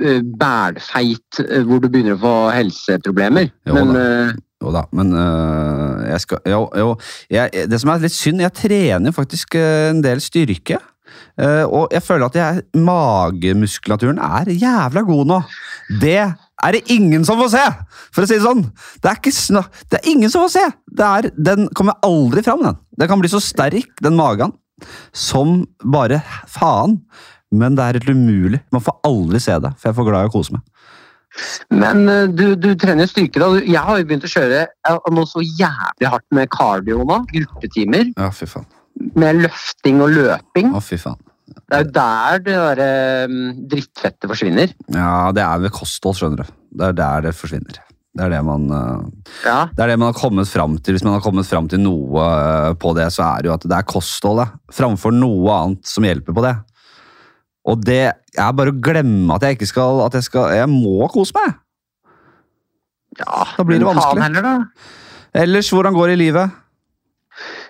eh, 0.00 0.22
bælfeit, 0.22 1.42
eh, 1.44 1.64
hvor 1.66 1.82
du 1.82 1.90
begynner 1.90 2.16
å 2.16 2.22
få 2.22 2.34
helseproblemer. 2.54 3.50
Jo, 3.68 3.76
men, 3.76 3.92
da. 3.92 4.04
Uh, 4.06 4.44
jo 4.64 4.72
da, 4.74 4.84
men 4.96 5.12
øh, 5.14 6.06
jeg 6.08 6.20
skal 6.24 6.40
Jo, 6.50 6.64
jo 6.74 6.88
jeg, 7.30 7.66
det 7.70 7.78
som 7.78 7.92
er 7.92 8.00
litt 8.02 8.16
synd, 8.16 8.40
jeg 8.42 8.54
trener 8.56 9.14
faktisk 9.14 9.58
en 9.60 10.00
del 10.02 10.22
styrke. 10.24 10.80
Eh, 11.38 11.64
og 11.64 11.94
jeg 11.94 12.02
føler 12.04 12.28
at 12.28 12.38
jeg, 12.38 12.66
magemuskulaturen 12.74 14.20
er 14.22 14.52
jævla 14.52 15.04
god 15.06 15.32
nå. 15.32 15.40
Det 16.02 16.18
er 16.18 16.74
det 16.74 16.84
ingen 16.92 17.24
som 17.26 17.38
får 17.40 17.52
se! 17.54 17.64
For 18.14 18.24
å 18.24 18.28
si 18.28 18.38
det 18.38 18.44
sånn. 18.46 18.64
Det 19.02 19.10
er, 19.10 19.20
ikke, 19.20 19.64
det 19.92 20.00
er 20.00 20.10
ingen 20.10 20.32
som 20.32 20.46
får 20.46 20.54
se! 20.56 20.64
Er, 20.98 21.30
den 21.36 21.68
kommer 21.78 21.98
aldri 22.06 22.42
fram, 22.46 22.64
den. 22.66 22.78
Den 22.98 23.10
kan 23.10 23.22
bli 23.22 23.30
så 23.30 23.40
sterk, 23.42 23.92
den 24.02 24.18
magen, 24.18 24.56
som 25.14 25.62
bare 25.84 26.22
faen. 26.50 26.98
Men 27.54 27.78
det 27.78 27.84
er 27.84 28.00
helt 28.00 28.10
umulig. 28.12 28.60
Man 28.74 28.84
får 28.84 28.98
aldri 29.08 29.40
se 29.40 29.54
det, 29.62 29.70
for 29.78 29.88
jeg 29.88 29.94
er 29.94 30.00
for 30.00 30.10
glad 30.10 30.26
i 30.26 30.32
å 30.32 30.34
kose 30.34 30.56
meg. 30.56 30.66
Men 31.70 32.08
eh, 32.08 32.26
du, 32.32 32.46
du 32.58 32.72
trener 32.80 33.08
styrke, 33.08 33.40
da. 33.40 33.52
Jeg 33.62 33.84
har 33.84 34.00
jo 34.00 34.08
begynt 34.08 34.26
å 34.26 34.32
kjøre 34.32 34.64
noe 35.14 35.28
så 35.28 35.44
jævlig 35.44 36.10
hardt 36.10 36.26
med 36.34 36.50
kardio 36.52 37.04
nå. 37.06 37.22
Gruppetimer. 37.30 38.10
Ja, 38.16 38.32
fy 38.34 38.48
faen. 38.50 38.66
Med 39.18 39.42
løfting 39.44 40.02
og 40.04 40.14
løping. 40.14 40.72
Å, 40.74 40.82
fy 40.84 40.98
faen. 41.00 41.18
Det 41.48 41.76
er 41.76 41.84
jo 41.84 41.92
der 41.96 42.40
det 42.44 42.54
der, 42.56 43.28
um, 43.28 43.36
drittfettet 43.70 44.28
forsvinner. 44.30 44.72
Ja, 44.94 45.30
det 45.36 45.44
er 45.44 45.60
ved 45.64 45.72
kosthold, 45.74 46.16
skjønner 46.18 46.42
du. 46.42 46.56
Det 46.78 46.90
er 46.90 46.96
der 46.96 47.28
det 47.28 47.34
forsvinner. 47.36 47.78
Det 48.18 48.24
er 48.24 48.32
det 48.32 48.40
man, 48.44 48.64
uh, 48.72 49.30
ja. 49.44 49.58
det 49.72 49.84
er 49.84 49.92
det 49.92 49.98
man 50.00 50.10
har 50.10 50.18
kommet 50.18 50.48
fram 50.50 50.78
til. 50.80 50.96
Hvis 50.96 51.04
man 51.06 51.16
har 51.16 51.24
kommet 51.24 51.48
fram 51.48 51.68
til 51.70 51.80
noe 51.82 52.24
uh, 52.24 52.72
på 52.78 52.92
det, 52.98 53.08
så 53.14 53.26
er 53.28 53.44
det 53.44 53.50
jo 53.50 53.54
at 53.56 53.68
det 53.68 53.78
er 53.78 53.88
kostholdet 53.88 54.56
framfor 54.74 55.14
noe 55.14 55.54
annet 55.54 55.88
som 55.88 56.06
hjelper 56.08 56.36
på 56.36 56.44
det. 56.44 56.56
Og 57.68 57.80
det 57.84 58.02
er 58.08 58.56
bare 58.56 58.72
å 58.72 58.80
glemme 58.80 59.34
at 59.34 59.44
jeg 59.44 59.58
ikke 59.58 59.68
skal 59.68 59.98
At 60.04 60.14
jeg 60.16 60.24
skal 60.24 60.54
Jeg 60.56 60.68
må 60.70 61.08
kose 61.12 61.34
meg! 61.36 61.58
Ja, 63.18 63.42
da 63.56 63.64
blir 63.66 63.80
det 63.80 63.88
vanskelig. 63.88 64.22
Heller. 64.22 64.66
Ellers, 65.36 65.70
hvordan 65.74 65.96
går 65.96 66.12
det 66.12 66.16
i 66.16 66.20
livet? 66.20 66.58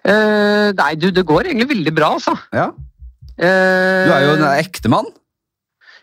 Uh, 0.06 0.70
nei, 0.78 0.92
du, 1.00 1.08
det 1.14 1.26
går 1.26 1.50
egentlig 1.50 1.68
veldig 1.72 1.94
bra, 1.96 2.12
altså. 2.18 2.36
Ja. 2.54 2.70
Du 3.38 4.12
er 4.14 4.24
jo 4.24 4.34
en 4.34 4.46
ektemann? 4.50 5.10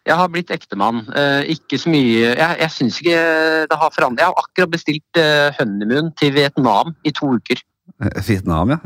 Jeg 0.06 0.16
har 0.20 0.30
blitt 0.32 0.52
ektemann. 0.54 1.02
Uh, 1.10 1.42
ikke 1.52 1.80
så 1.82 1.90
mye 1.92 2.30
Jeg, 2.30 2.58
jeg 2.62 2.72
syns 2.72 3.00
ikke 3.02 3.24
det 3.72 3.80
har 3.82 3.96
forandret. 3.96 4.22
Jeg 4.24 4.32
har 4.32 4.44
akkurat 4.44 4.76
bestilt 4.76 5.22
honeymoon 5.60 6.14
til 6.20 6.36
Vietnam 6.36 6.94
i 7.04 7.14
to 7.16 7.34
uker. 7.40 7.64
Vietnam, 8.28 8.76
ja. 8.76 8.80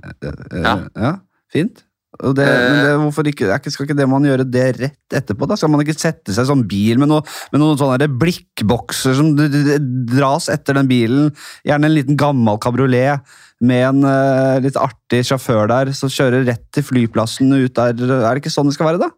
ja. 0.54 0.76
ja 0.96 1.14
fint. 1.54 1.84
Det, 2.10 2.34
det, 2.42 2.94
hvorfor 2.98 3.28
ikke, 3.30 3.54
skal 3.70 3.86
ikke 3.86 3.96
det 3.96 4.08
man 4.10 4.24
gjøre 4.26 4.44
det 4.50 4.66
rett 4.80 5.16
etterpå? 5.16 5.46
da? 5.46 5.56
Skal 5.60 5.70
man 5.70 5.84
ikke 5.84 5.94
sette 5.94 6.34
seg 6.34 6.48
i 6.48 6.50
sånn 6.50 6.66
bil 6.68 6.98
med, 6.98 7.12
noe, 7.12 7.22
med 7.54 7.62
noen 7.62 7.78
sånne 7.78 8.10
blikkbokser 8.20 9.14
som 9.20 9.30
dras 9.38 10.50
etter 10.50 10.80
den 10.80 10.90
bilen? 10.90 11.30
Gjerne 11.68 11.88
en 11.88 11.96
liten 11.96 12.18
gammel 12.20 12.58
kabriolet 12.62 13.22
med 13.62 13.86
en 13.92 14.04
uh, 14.08 14.58
litt 14.64 14.80
artig 14.80 15.22
sjåfør 15.30 15.70
der 15.70 15.94
som 15.96 16.12
kjører 16.12 16.48
rett 16.50 16.66
til 16.74 16.88
flyplassen 16.88 17.54
ut 17.54 17.78
der. 17.78 17.94
Er 17.94 18.26
det 18.26 18.42
ikke 18.42 18.54
sånn 18.58 18.72
det 18.72 18.76
skal 18.80 18.90
være, 18.90 19.06
da? 19.06 19.14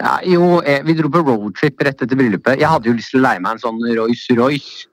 Ja, 0.00 0.14
jo, 0.24 0.62
eh, 0.64 0.80
vi 0.86 0.96
dro 0.96 1.10
på 1.12 1.20
roadtrip 1.26 1.82
rett 1.84 2.00
etter 2.00 2.16
bryllupet. 2.16 2.56
Jeg 2.56 2.72
hadde 2.72 2.88
jo 2.88 2.96
lyst 2.96 3.12
til 3.12 3.20
å 3.20 3.26
leie 3.26 3.42
meg 3.42 3.58
en 3.58 3.64
sånn 3.66 3.82
Rolls-Royce. 3.84 4.88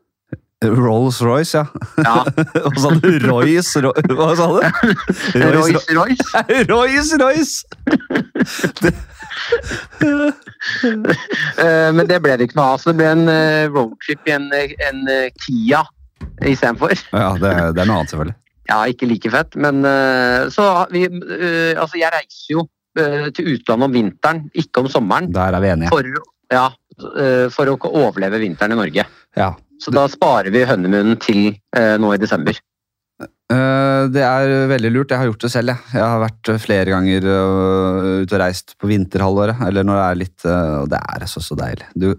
Rolls-Royce, 0.66 1.58
ja. 1.58 1.68
ja. 2.04 2.26
Hva 2.66 2.82
sa 2.82 2.90
du? 2.98 3.12
Royce? 3.22 3.82
Roy, 3.84 3.94
hva 4.10 4.32
sa 4.38 4.48
du? 4.50 4.62
Royce-Royce. 5.54 6.42
Royce-Royce! 6.72 7.66
uh, 10.02 11.92
Men 11.94 12.10
det 12.10 12.18
ble 12.26 12.40
det 12.40 12.48
ikke 12.50 12.58
noe 12.58 12.72
av. 12.74 12.82
Så 12.82 12.90
det 12.90 12.98
ble 13.04 13.12
en 13.12 13.30
uh, 13.30 13.70
roadtrip 13.70 14.26
i 14.26 14.34
en, 14.34 14.50
en 14.50 15.04
uh, 15.06 15.28
Kia 15.46 15.84
istedenfor. 16.42 16.96
Ja, 17.14 17.30
det, 17.38 17.54
det 17.78 17.84
er 17.84 17.92
noe 17.92 18.02
annet, 18.02 18.16
selvfølgelig. 18.16 18.38
Ja, 18.68 18.80
ikke 18.90 19.08
like 19.08 19.30
fett, 19.32 19.54
men 19.56 19.80
Så 20.52 20.64
vi 20.92 21.06
Altså, 21.08 21.96
jeg 22.02 22.12
reiser 22.12 22.50
jo 22.52 22.66
til 22.98 23.54
utlandet 23.54 23.86
om 23.86 23.94
vinteren, 23.96 24.42
ikke 24.60 24.84
om 24.84 24.90
sommeren. 24.92 25.30
Der 25.32 25.56
er 25.56 25.64
vi 25.64 25.70
enige. 25.72 25.92
For, 25.94 26.04
ja, 26.52 26.66
for 27.54 27.72
å 27.72 27.78
overleve 27.94 28.42
vinteren 28.44 28.76
i 28.76 28.80
Norge. 28.82 29.06
Ja. 29.40 29.54
Så 29.84 29.94
da 29.94 30.08
sparer 30.10 30.50
vi 30.54 30.66
hønemunnen 30.68 31.20
til 31.22 31.52
nå 32.02 32.14
i 32.16 32.20
desember. 32.22 32.58
Eh, 33.48 34.02
det 34.12 34.24
er 34.28 34.68
veldig 34.68 34.90
lurt. 34.92 35.12
Jeg 35.14 35.22
har 35.22 35.30
gjort 35.30 35.46
det 35.46 35.52
selv. 35.54 35.72
Jeg, 35.72 35.96
jeg 35.96 36.04
har 36.04 36.20
vært 36.20 36.50
flere 36.60 36.92
ganger 36.92 37.28
uh, 37.32 38.10
ute 38.24 38.36
og 38.36 38.42
reist 38.42 38.74
på 38.76 38.90
vinterhalvåret. 38.92 39.62
Eller 39.70 39.88
når 39.88 40.00
det 40.00 40.08
er 40.08 40.20
litt 40.22 40.48
Og 40.48 40.90
det 40.92 41.00
er 41.00 41.26
så, 41.32 41.44
så 41.44 41.56
deilig. 41.60 41.88
Du, 41.96 42.10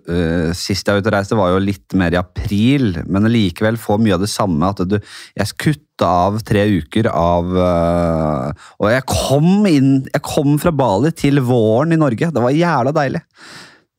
sist 0.57 0.89
jeg 0.89 0.97
var 0.97 1.03
ute 1.03 1.13
og 1.13 1.17
reiste, 1.19 1.39
var 1.39 1.53
jo 1.53 1.61
litt 1.63 1.97
mer 1.99 2.17
i 2.17 2.21
april, 2.21 3.03
men 3.07 3.29
likevel 3.29 3.81
få 3.81 3.99
mye 4.01 4.17
av 4.17 4.25
det 4.25 4.33
samme. 4.33 4.73
At 4.73 4.83
du 4.89 4.97
Jeg 5.37 5.59
kutta 5.61 6.09
av 6.29 6.41
tre 6.47 6.65
uker 6.79 7.11
av 7.11 7.49
Og 7.59 8.87
jeg 8.87 9.03
kom 9.11 9.67
inn 9.67 9.89
Jeg 10.07 10.23
kom 10.23 10.53
fra 10.63 10.71
Bali 10.71 11.11
til 11.13 11.43
våren 11.45 11.93
i 11.93 12.01
Norge. 12.01 12.33
Det 12.33 12.45
var 12.45 12.57
jævla 12.57 12.95
deilig. 12.97 13.25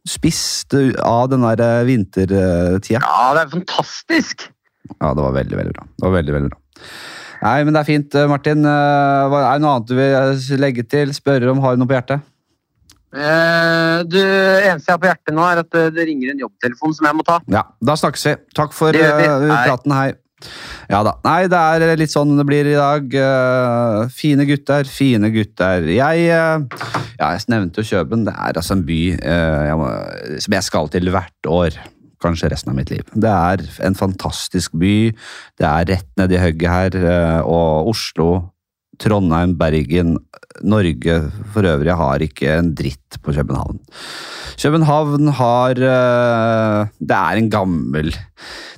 Spiste 0.09 0.87
av 1.05 1.27
den 1.29 1.45
der 1.45 1.85
vintertida. 1.87 2.97
Ja, 2.97 3.29
det 3.37 3.45
er 3.45 3.53
fantastisk! 3.53 4.49
Ja, 4.97 5.13
det 5.13 5.21
var 5.21 5.35
veldig, 5.35 5.57
veldig 5.59 5.75
bra. 5.75 5.85
Det 5.85 6.05
var 6.07 6.15
veldig, 6.17 6.35
veldig 6.37 6.51
bra. 6.51 6.59
Nei, 7.39 7.59
men 7.63 7.75
det 7.75 7.81
er 7.81 7.87
fint, 7.87 8.15
eh, 8.15 8.27
Martin. 8.27 8.65
Eh, 8.67 9.37
er 9.37 9.53
det 9.53 9.63
noe 9.63 9.75
annet 9.77 9.87
du 9.87 9.95
vil 9.95 10.15
eh, 10.17 10.57
legge 10.59 10.83
til? 10.89 11.13
Spørre 11.15 11.51
om 11.53 11.61
har 11.63 11.75
du 11.75 11.83
noe 11.83 11.89
på 11.89 11.95
hjertet? 11.95 12.25
Uh, 13.09 14.05
det 14.05 14.21
eneste 14.69 14.85
jeg 14.85 14.93
har 14.93 14.99
på 15.01 15.07
hjertet 15.09 15.33
nå, 15.33 15.41
er 15.41 15.61
at 15.63 15.77
det 15.95 16.03
ringer 16.05 16.29
en 16.29 16.43
jobbtelefon 16.43 16.91
som 16.93 17.07
jeg 17.07 17.17
må 17.17 17.23
ta. 17.25 17.39
Ja, 17.49 17.63
Da 17.81 17.95
snakkes 17.97 18.25
vi. 18.27 18.33
Takk 18.57 18.75
for 18.77 18.93
praten. 18.93 19.95
Hei. 19.95 20.11
Ja 20.89 21.01
da. 21.05 21.15
Nei, 21.25 21.43
det 21.51 21.59
er 21.59 21.99
litt 21.99 22.13
sånn 22.13 22.37
det 22.39 22.45
blir 22.47 22.69
i 22.69 22.77
dag. 22.77 23.13
Uh, 23.13 24.09
fine 24.13 24.47
gutter, 24.49 24.87
fine 24.89 25.31
gutter. 25.33 25.87
Jeg 25.91 26.27
Ja, 26.29 27.31
jeg 27.35 27.47
nevnte 27.51 27.83
jo 27.83 27.89
Kjøben. 27.89 28.25
Det 28.27 28.33
er 28.33 28.59
altså 28.59 28.77
en 28.77 28.85
by 28.87 28.99
jeg 29.19 29.79
må, 29.79 29.87
som 30.45 30.55
jeg 30.55 30.67
skal 30.67 30.91
til 30.93 31.11
hvert 31.13 31.49
år. 31.51 31.79
kanskje 32.19 32.49
resten 32.51 32.73
av 32.73 32.75
mitt 32.75 32.89
liv. 32.91 33.03
Det 33.15 33.31
er 33.31 33.61
en 33.87 33.95
fantastisk 33.95 34.73
by. 34.75 35.11
Det 35.55 35.67
er 35.67 35.85
rett 35.87 36.09
nedi 36.19 36.39
hugget 36.41 36.69
her. 36.97 37.43
Og 37.47 37.93
Oslo, 37.93 38.51
Trondheim, 38.99 39.55
Bergen, 39.59 40.17
Norge 40.61 41.19
for 41.53 41.67
øvrig 41.67 41.95
har 41.95 42.25
ikke 42.25 42.57
en 42.57 42.73
dritt 42.75 43.19
på 43.23 43.33
København. 43.35 43.79
København 44.59 45.27
har 45.27 45.69
øh, 45.69 46.87
Det 46.99 47.15
er 47.15 47.37
en 47.39 47.49
gammel 47.49 48.15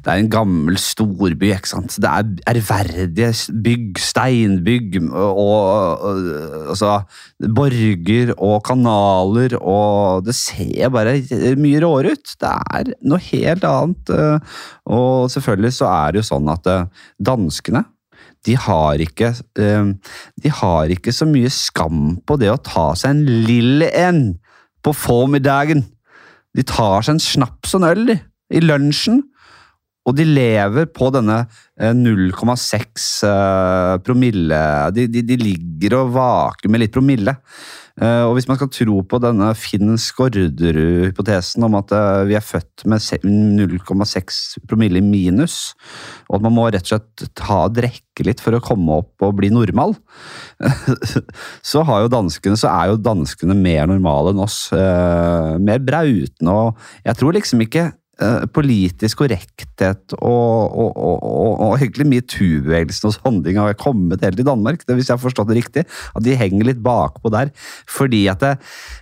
det 0.01 0.09
er 0.09 0.17
en 0.17 0.29
gammel 0.33 0.77
storby. 0.81 1.51
ikke 1.53 1.69
sant? 1.69 1.97
Det 2.01 2.09
er 2.09 2.23
ærverdige 2.49 3.29
bygg, 3.63 3.99
steinbygg 4.01 4.97
og, 5.13 6.01
og, 6.01 6.23
altså, 6.73 7.01
borger 7.55 8.33
og 8.37 8.63
kanaler, 8.65 9.57
og 9.61 10.25
det 10.25 10.35
ser 10.35 10.89
bare 10.89 11.19
mye 11.61 11.83
råere 11.85 12.15
ut. 12.17 12.33
Det 12.41 12.49
er 12.49 12.93
noe 13.05 13.21
helt 13.29 13.63
annet. 13.69 14.09
øh, 14.09 14.39
Og 14.85 15.29
selvfølgelig 15.31 15.73
så 15.77 15.85
er 15.85 16.11
det 16.11 16.23
jo 16.23 16.29
sånn 16.33 16.49
at 16.49 16.67
øh, 16.67 16.85
danskene 17.21 17.85
de 18.47 18.57
har 18.57 19.01
ikke 19.03 19.33
øh, 19.61 19.91
de 20.43 20.53
har 20.61 20.93
ikke 20.93 21.13
så 21.13 21.27
mye 21.29 21.49
skam 21.53 22.17
på 22.25 22.37
det 22.41 22.49
å 22.51 22.61
ta 22.61 22.91
seg 22.97 23.15
en 23.15 23.25
lille 23.47 23.91
en 23.97 24.23
på 24.81 24.93
formiddagen. 24.97 25.83
De 26.57 26.65
tar 26.67 27.05
seg 27.05 27.15
en 27.15 27.23
snaps 27.23 27.75
og 27.75 27.83
en 27.83 27.91
øl 27.91 28.15
i 28.51 28.63
lunsjen, 28.63 29.21
og 30.09 30.17
de 30.17 30.25
lever 30.25 30.87
på 30.89 31.11
denne 31.13 31.43
eh, 31.77 31.93
0,6 31.93 33.05
eh, 33.29 33.93
promille 34.01 34.61
de, 34.95 35.05
de, 35.11 35.21
de 35.21 35.37
ligger 35.37 35.99
og 35.99 36.15
vaker 36.17 36.73
med 36.73 36.81
litt 36.83 36.95
promille. 36.95 37.35
Eh, 37.99 38.23
og 38.23 38.37
hvis 38.37 38.47
man 38.47 38.57
skal 38.59 38.69
tro 38.71 39.01
på 39.03 39.19
denne 39.23 39.49
Finn 39.59 39.97
Skårderud-hypotesen 39.99 41.65
om 41.67 41.75
at 41.81 41.91
eh, 41.95 42.23
vi 42.29 42.37
er 42.39 42.45
født 42.45 42.85
med 42.87 43.03
0,6 43.27 44.39
promille 44.69 45.03
minus, 45.03 45.73
og 46.29 46.39
at 46.39 46.45
man 46.47 46.55
må 46.55 46.69
rett 46.69 46.87
og 46.87 46.93
slett 46.93 47.25
ta 47.37 47.65
og 47.65 47.75
drikke 47.75 48.25
litt 48.27 48.43
for 48.43 48.55
å 48.55 48.63
komme 48.63 49.01
opp 49.01 49.25
og 49.25 49.35
bli 49.41 49.51
normal, 49.51 49.97
så, 51.71 51.83
danskene, 52.11 52.59
så 52.59 52.71
er 52.71 52.93
jo 52.93 53.01
danskene 53.01 53.57
mer 53.57 53.89
normale 53.91 54.31
enn 54.31 54.43
oss. 54.43 54.69
eh, 54.71 55.57
mer 55.61 55.81
brautende 55.83 56.51
og 56.51 56.77
Jeg 57.05 57.17
tror 57.19 57.35
liksom 57.35 57.65
ikke 57.65 57.89
politisk 58.53 59.21
korrekthet 59.21 60.15
og, 60.17 60.75
og, 60.77 60.91
og, 60.95 61.17
og, 61.21 61.75
egentlig 61.77 62.07
metoo-bevegelsen 62.11 63.09
og 63.09 63.15
sånne 63.17 63.45
ting 63.45 63.59
har 63.59 63.77
kommet 63.79 64.23
helt 64.25 64.41
i 64.41 64.45
Danmark, 64.45 64.85
det, 64.85 64.97
hvis 64.97 65.09
jeg 65.09 65.17
har 65.17 65.23
forstått 65.23 65.49
det 65.51 65.57
riktig. 65.59 65.85
At 66.15 66.25
de 66.25 66.37
henger 66.37 66.67
litt 66.69 66.81
bakpå 66.83 67.31
der. 67.33 67.51
Fordi 67.89 68.23
at 68.31 68.43
det, 68.43 68.53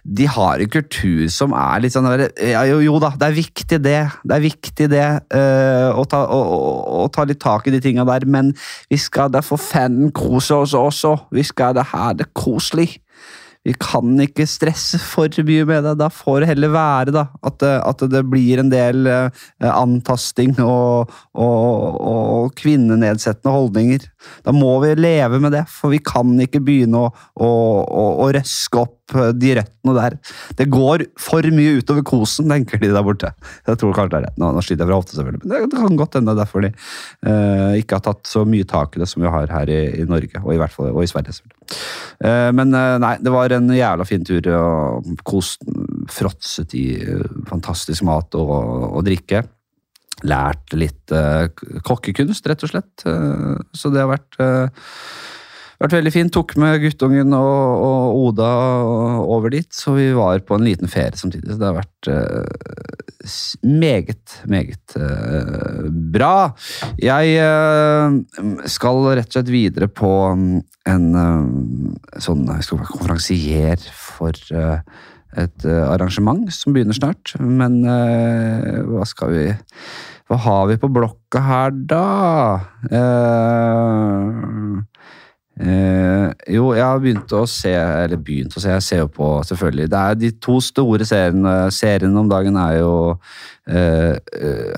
de 0.04 0.28
har 0.30 0.62
en 0.62 0.72
kultur 0.72 1.26
som 1.34 1.56
er 1.58 1.84
litt 1.84 1.96
sånn 1.96 2.08
ja, 2.10 2.64
jo, 2.70 2.80
jo 2.84 2.98
da, 3.02 3.12
det 3.20 3.30
er 3.30 3.38
viktig 3.38 3.82
det. 3.84 4.00
Det 4.24 4.38
er 4.38 4.46
viktig 4.46 4.90
det 4.92 5.06
eh, 5.36 5.90
å, 5.92 6.06
ta, 6.10 6.24
å, 6.26 6.40
å 7.04 7.10
ta 7.14 7.28
litt 7.28 7.42
tak 7.44 7.68
i 7.68 7.76
de 7.76 7.82
tinga 7.84 8.08
der, 8.10 8.28
men 8.30 8.54
vi 8.90 9.00
skal 9.02 9.32
da 9.34 9.44
for 9.46 9.62
fanden 9.62 10.14
kose 10.16 10.64
oss 10.64 10.76
også. 10.78 11.16
Vi 11.36 11.46
skal 11.48 11.78
da 11.78 11.86
ha 11.94 12.12
det 12.18 12.32
koselig. 12.38 13.00
Vi 13.68 13.74
kan 13.76 14.14
ikke 14.24 14.46
stresse 14.48 15.00
for 15.04 15.28
mye 15.44 15.66
med 15.68 15.84
det. 15.84 15.96
Da 16.00 16.08
får 16.14 16.42
det 16.42 16.52
heller 16.54 16.72
være 16.72 17.16
da, 17.16 17.26
at, 17.44 17.58
det, 17.60 17.74
at 17.84 18.04
det 18.14 18.22
blir 18.32 18.62
en 18.62 18.72
del 18.72 19.10
eh, 19.12 19.50
antasting 19.68 20.56
og, 20.64 21.12
og, 21.36 21.98
og 22.00 22.54
kvinnenedsettende 22.60 23.56
holdninger. 23.56 24.08
Da 24.46 24.54
må 24.56 24.78
vi 24.84 24.94
leve 24.96 25.42
med 25.44 25.54
det, 25.56 25.66
for 25.72 25.92
vi 25.92 26.00
kan 26.04 26.32
ikke 26.40 26.64
begynne 26.64 27.04
å, 27.04 27.12
å, 27.36 27.50
å, 27.84 28.06
å 28.24 28.30
røske 28.36 28.80
opp 28.80 29.16
eh, 29.18 29.34
de 29.36 29.54
røttene 29.60 29.96
der. 29.98 30.16
Det 30.60 30.70
går 30.72 31.06
for 31.20 31.44
mye 31.56 31.82
utover 31.82 32.06
kosen, 32.08 32.48
tenker 32.52 32.80
de 32.80 32.94
der 32.96 33.06
borte. 33.06 33.34
Jeg 33.68 33.82
tror 33.82 33.96
kanskje 33.98 34.16
det 34.16 34.22
er 34.22 34.28
rett. 34.30 34.40
Nå, 34.40 34.54
nå 34.56 34.64
sliter 34.64 34.86
jeg 34.86 34.92
fra 34.92 35.02
hofta, 35.02 35.18
selvfølgelig, 35.20 35.44
men 35.44 35.54
det, 35.76 35.84
kan 35.84 36.00
godt 36.00 36.16
hende 36.20 36.36
er 36.36 36.42
derfor 36.42 36.64
de 36.64 36.72
eh, 36.72 37.80
ikke 37.84 38.00
har 38.00 38.08
tatt 38.08 38.24
så 38.30 38.48
mye 38.48 38.68
tak 38.70 38.96
i 38.96 39.04
det 39.04 39.12
som 39.12 39.24
vi 39.24 39.36
har 39.36 39.52
her 39.52 39.76
i, 39.76 39.82
i 40.00 40.08
Norge, 40.08 40.40
og 40.46 40.56
i 40.56 40.62
hvert 40.64 40.76
fall 40.76 40.94
og 40.94 41.04
i 41.04 41.12
Sverige. 41.12 41.36
selvfølgelig. 41.36 41.80
Eh, 42.24 42.50
men 42.56 42.76
eh, 42.76 42.96
nei, 43.04 43.16
det 43.24 43.36
var 43.36 43.49
en 43.56 43.72
jævla 43.74 44.06
fin 44.08 44.26
tur, 44.26 44.50
og 44.56 45.08
kost, 45.28 45.64
fråtset 46.10 46.76
i 46.78 46.86
eh, 47.04 47.26
fantastisk 47.50 48.06
mat 48.08 48.36
og, 48.40 48.54
og 48.90 49.02
drikke. 49.08 49.44
Lært 50.28 50.76
litt 50.76 51.14
eh, 51.16 51.48
kokkekunst, 51.86 52.48
rett 52.50 52.66
og 52.66 52.74
slett. 52.74 53.06
Eh, 53.08 53.58
så 53.74 53.94
det 53.94 54.04
har 54.04 54.14
vært 54.14 54.40
vært 55.86 55.96
veldig 55.96 56.12
fint. 56.14 56.34
Tok 56.36 56.56
med 56.60 56.82
guttungen 56.84 57.36
og, 57.36 57.84
og 57.88 58.24
Oda 58.26 58.50
over 59.24 59.54
dit, 59.54 59.70
så 59.74 59.96
vi 59.96 60.10
var 60.16 60.42
på 60.46 60.58
en 60.58 60.66
liten 60.68 60.92
ferie 60.92 61.16
samtidig. 61.20 61.54
Så 61.54 61.60
det 61.62 61.70
har 61.70 61.78
vært 61.80 62.10
uh, 62.12 62.98
meget, 63.64 64.36
meget 64.52 64.98
uh, 65.00 65.86
bra. 65.88 66.52
Jeg 67.00 67.38
uh, 67.40 68.20
skal 68.68 69.06
rett 69.14 69.32
og 69.32 69.40
slett 69.40 69.54
videre 69.54 69.88
på 69.92 70.12
mm, 70.36 70.60
en 70.90 71.08
sånn 72.18 72.48
Jeg 72.50 72.66
skal 72.66 72.86
konferansier 72.88 73.82
for 73.94 74.34
et 75.38 75.66
arrangement 75.70 76.48
som 76.54 76.74
begynner 76.74 76.98
snart. 76.98 77.36
Men 77.38 77.84
hva 77.86 79.06
skal 79.06 79.36
vi 79.36 79.44
Hva 80.30 80.40
har 80.48 80.64
vi 80.72 80.80
på 80.82 80.90
blokka 80.94 81.44
her, 81.46 81.76
da? 81.92 82.06
Eh, 82.90 84.30
Eh, 85.60 86.32
jo, 86.56 86.70
jeg 86.72 86.86
har 86.86 87.02
begynt 87.04 87.34
å 87.36 87.42
se 87.52 87.74
Eller 87.76 88.16
begynt 88.24 88.54
å 88.56 88.62
se, 88.64 88.70
jeg 88.72 88.84
ser 88.86 89.02
jo 89.02 89.10
på, 89.12 89.28
selvfølgelig. 89.44 89.90
Det 89.92 90.00
er 90.00 90.16
De 90.16 90.30
to 90.40 90.56
store 90.64 91.08
seriene, 91.08 91.56
seriene 91.76 92.22
om 92.22 92.30
dagen 92.32 92.56
er 92.56 92.78
jo 92.78 92.94
eh, 93.68 94.16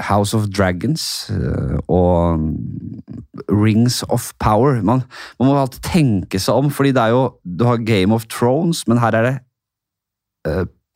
House 0.08 0.34
of 0.38 0.50
Dragons 0.50 1.30
uh, 1.30 1.78
og 1.86 2.41
Rings 3.52 4.02
of 4.10 4.32
Power. 4.41 4.82
Man, 4.82 5.06
man 5.39 5.52
må 5.52 5.60
alltid 5.62 5.86
tenke 5.86 6.41
seg 6.41 6.63
om, 6.63 6.74
fordi 6.74 6.96
det 6.98 7.06
er 7.06 7.13
jo 7.13 7.24
Du 7.46 7.67
har 7.70 7.86
Game 7.86 8.15
of 8.15 8.26
Thrones, 8.26 8.88
men 8.89 9.00
her 9.04 9.15
er 9.15 9.30
det 9.30 9.38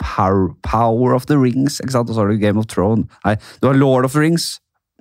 Power, 0.01 0.49
Power 0.65 1.13
of 1.13 1.29
the 1.29 1.37
Rings, 1.37 1.79
ikke 1.79 1.93
sant? 1.93 2.09
Og 2.09 2.17
så 2.17 2.25
har 2.25 2.33
du 2.33 2.41
Game 2.41 2.59
of 2.59 2.65
Thrones. 2.65 3.05
Nei, 3.25 3.37
du 3.61 3.69
har 3.69 3.77
Lord 3.77 4.09
of 4.09 4.17
the 4.17 4.25
Rings. 4.25 4.55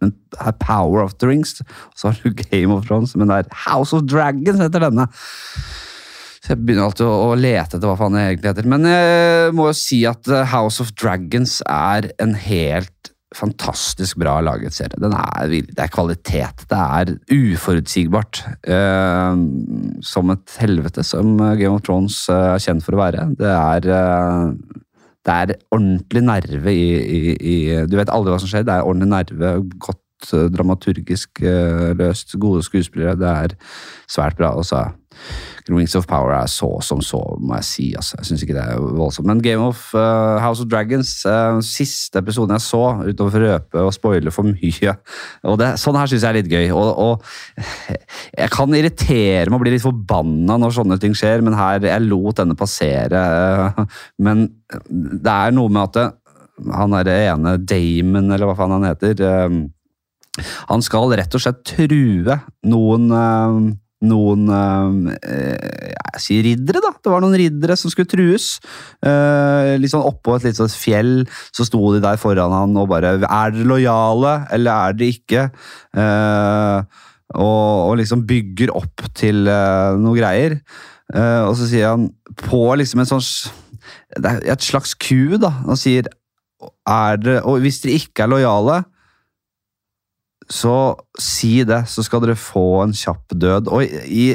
Men 0.05 0.13
det 0.35 0.43
er 0.45 0.61
Power 0.63 1.05
of 1.05 1.17
the 1.19 1.31
Rings. 1.31 1.57
Og 1.65 1.97
så 1.99 2.11
har 2.13 2.21
du 2.23 2.45
Game 2.45 2.75
of 2.75 2.87
Thrones, 2.89 3.17
men 3.17 3.33
det 3.33 3.43
er 3.43 3.59
House 3.67 3.97
of 3.97 4.07
Dragons 4.11 4.63
heter 4.63 4.87
denne. 4.87 5.09
Så 6.45 6.53
jeg 6.53 6.61
begynner 6.61 6.91
alltid 6.91 7.09
å, 7.09 7.13
å 7.31 7.37
lete 7.41 7.79
etter 7.79 7.89
hva 7.89 7.97
faen 7.97 8.17
det 8.19 8.27
egentlig 8.29 8.51
heter. 8.53 8.69
Men 8.69 8.89
jeg 8.91 9.57
må 9.57 9.71
jo 9.71 9.77
si 9.79 10.03
at 10.09 10.29
eh, 10.29 10.45
House 10.53 10.83
of 10.85 10.93
Dragons 11.01 11.63
er 11.65 12.11
en 12.21 12.37
helt 12.37 13.15
fantastisk 13.35 14.21
bra 14.23 14.37
laget 14.45 14.77
serie. 14.77 14.99
Er, 15.01 15.51
det 15.51 15.81
er 15.81 15.93
kvalitet. 15.93 16.67
Det 16.71 16.79
er 16.79 17.15
uforutsigbart. 17.33 18.43
Eh, 18.63 19.41
som 20.05 20.35
et 20.35 20.57
helvete, 20.61 21.05
som 21.07 21.37
Game 21.59 21.75
of 21.75 21.85
Thrones 21.87 22.21
eh, 22.29 22.53
er 22.55 22.63
kjent 22.63 22.85
for 22.85 22.97
å 22.97 23.03
være. 23.03 23.29
Det 23.41 23.51
er 23.51 23.91
eh, 23.97 24.83
det 25.25 25.35
er 25.35 25.55
ordentlig 25.73 26.23
nerve 26.27 26.75
i, 26.75 26.89
i, 27.01 27.21
i 27.37 27.57
Du 27.89 27.97
vet 27.97 28.13
aldri 28.13 28.35
hva 28.35 28.41
som 28.43 28.51
skjer. 28.51 28.67
Det 28.67 28.75
er 28.75 28.85
ordentlig 28.85 29.09
nerve. 29.13 29.53
Godt 29.81 30.33
eh, 30.37 30.49
dramaturgisk 30.53 31.41
eh, 31.41 31.93
løst. 31.97 32.37
Gode 32.41 32.65
skuespillere. 32.67 33.17
Det 33.21 33.31
er 33.31 33.57
svært 34.11 34.37
bra. 34.41 34.53
Og 34.59 34.69
så 34.69 34.85
Wings 35.73 35.95
of 35.97 36.05
Power 36.07 36.35
er 36.37 36.49
så 36.51 36.69
som 36.85 37.01
så, 37.01 37.19
må 37.41 37.57
jeg 37.57 37.67
si. 37.69 37.87
Altså. 37.97 38.19
Jeg 38.19 38.29
synes 38.29 38.43
ikke 38.45 38.57
det 38.57 38.65
er 38.65 38.81
voldsomt. 38.99 39.27
Men 39.31 39.41
Game 39.43 39.65
of 39.65 39.87
uh, 39.97 40.37
House 40.43 40.61
of 40.61 40.69
Dragons, 40.69 41.13
uh, 41.25 41.57
siste 41.65 42.21
episoden 42.21 42.53
jeg 42.59 42.65
så, 42.67 42.83
utover 43.09 43.39
å 43.39 43.53
røpe 43.55 43.85
og 43.87 43.95
spoile 43.97 44.33
for 44.35 44.45
mye 44.49 44.97
og 45.49 45.57
det, 45.61 45.71
Sånn 45.81 45.97
her 45.97 46.11
syns 46.11 46.25
jeg 46.27 46.31
er 46.31 46.39
litt 46.39 46.51
gøy. 46.53 46.69
Og, 46.77 46.91
og 47.01 47.79
jeg 48.43 48.51
kan 48.53 48.77
irritere 48.77 49.49
meg 49.49 49.57
og 49.57 49.65
bli 49.65 49.73
litt 49.77 49.85
forbanna 49.85 50.59
når 50.61 50.77
sånne 50.77 50.99
ting 51.01 51.17
skjer, 51.17 51.45
men 51.45 51.57
her 51.57 51.85
jeg 51.89 52.05
lot 52.05 52.43
denne 52.43 52.59
passere. 52.59 53.23
Uh, 53.25 54.03
Men 54.21 54.47
det 54.85 55.33
er 55.33 55.55
noe 55.55 55.73
med 55.73 55.89
at 55.89 55.97
det, 55.97 56.11
han 56.75 56.93
er 56.95 57.07
det 57.07 57.17
ene 57.33 57.57
Damon, 57.67 58.29
eller 58.31 58.47
hva 58.47 58.55
faen 58.59 58.77
han 58.77 58.85
heter 58.87 59.23
Han 60.71 60.85
skal 60.87 61.11
rett 61.19 61.35
og 61.35 61.43
slett 61.43 61.65
true 61.67 62.37
noen 62.71 63.09
noen 64.07 64.49
eh, 64.53 65.95
jeg 66.15 66.23
sier 66.23 66.47
riddere, 66.47 66.83
da. 66.85 66.93
Det 67.03 67.13
var 67.13 67.23
noen 67.25 67.37
riddere 67.39 67.77
som 67.79 67.93
skulle 67.93 68.11
trues. 68.11 68.59
Eh, 69.05 69.75
litt 69.81 69.93
sånn 69.93 70.05
Oppå 70.05 70.37
et 70.37 70.47
litt 70.49 70.59
sånt 70.59 70.75
fjell 70.77 71.25
så 71.55 71.67
sto 71.67 71.81
de 71.95 72.03
der 72.05 72.21
foran 72.21 72.55
han 72.55 72.77
og 72.81 72.91
bare 72.93 73.17
Er 73.19 73.55
dere 73.55 73.69
lojale, 73.69 74.37
eller 74.55 74.89
er 74.91 74.99
dere 74.99 75.17
ikke? 75.17 75.45
Eh, 75.97 77.03
og, 77.35 77.91
og 77.91 77.97
liksom 77.99 78.27
bygger 78.29 78.75
opp 78.77 79.07
til 79.17 79.49
eh, 79.51 80.01
noe 80.01 80.19
greier. 80.19 80.59
Eh, 81.15 81.43
og 81.45 81.57
så 81.59 81.69
sier 81.71 81.95
han 81.95 82.09
på 82.45 82.63
liksom 82.81 83.03
en 83.03 83.11
sånn 83.11 83.25
Det 84.17 84.31
er 84.31 84.53
et 84.55 84.65
slags 84.65 84.95
ku, 84.97 85.37
da. 85.41 85.51
Han 85.67 85.81
sier 85.81 86.09
er 86.89 87.19
det, 87.21 87.41
Og 87.45 87.61
hvis 87.65 87.83
dere 87.83 87.99
ikke 88.01 88.25
er 88.25 88.31
lojale, 88.33 88.83
så 90.55 90.75
si 91.19 91.65
det, 91.67 91.81
så 91.91 92.05
skal 92.07 92.23
dere 92.23 92.39
få 92.39 92.85
en 92.85 92.95
kjapp 92.95 93.35
død. 93.35 93.71
Og 93.75 93.83
i, 94.07 94.29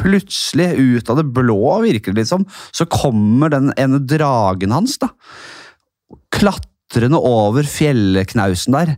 plutselig, 0.00 0.72
ut 0.74 1.10
av 1.12 1.20
det 1.20 1.28
blå, 1.36 1.62
virker 1.84 2.14
det 2.14 2.24
litt 2.24 2.32
som, 2.32 2.46
så 2.74 2.88
kommer 2.90 3.52
den 3.52 3.70
ene 3.78 4.02
dragen 4.02 4.74
hans, 4.74 4.98
da. 5.02 5.12
Klatrende 6.34 7.20
over 7.22 7.68
fjellknausen 7.70 8.78
der. 8.80 8.96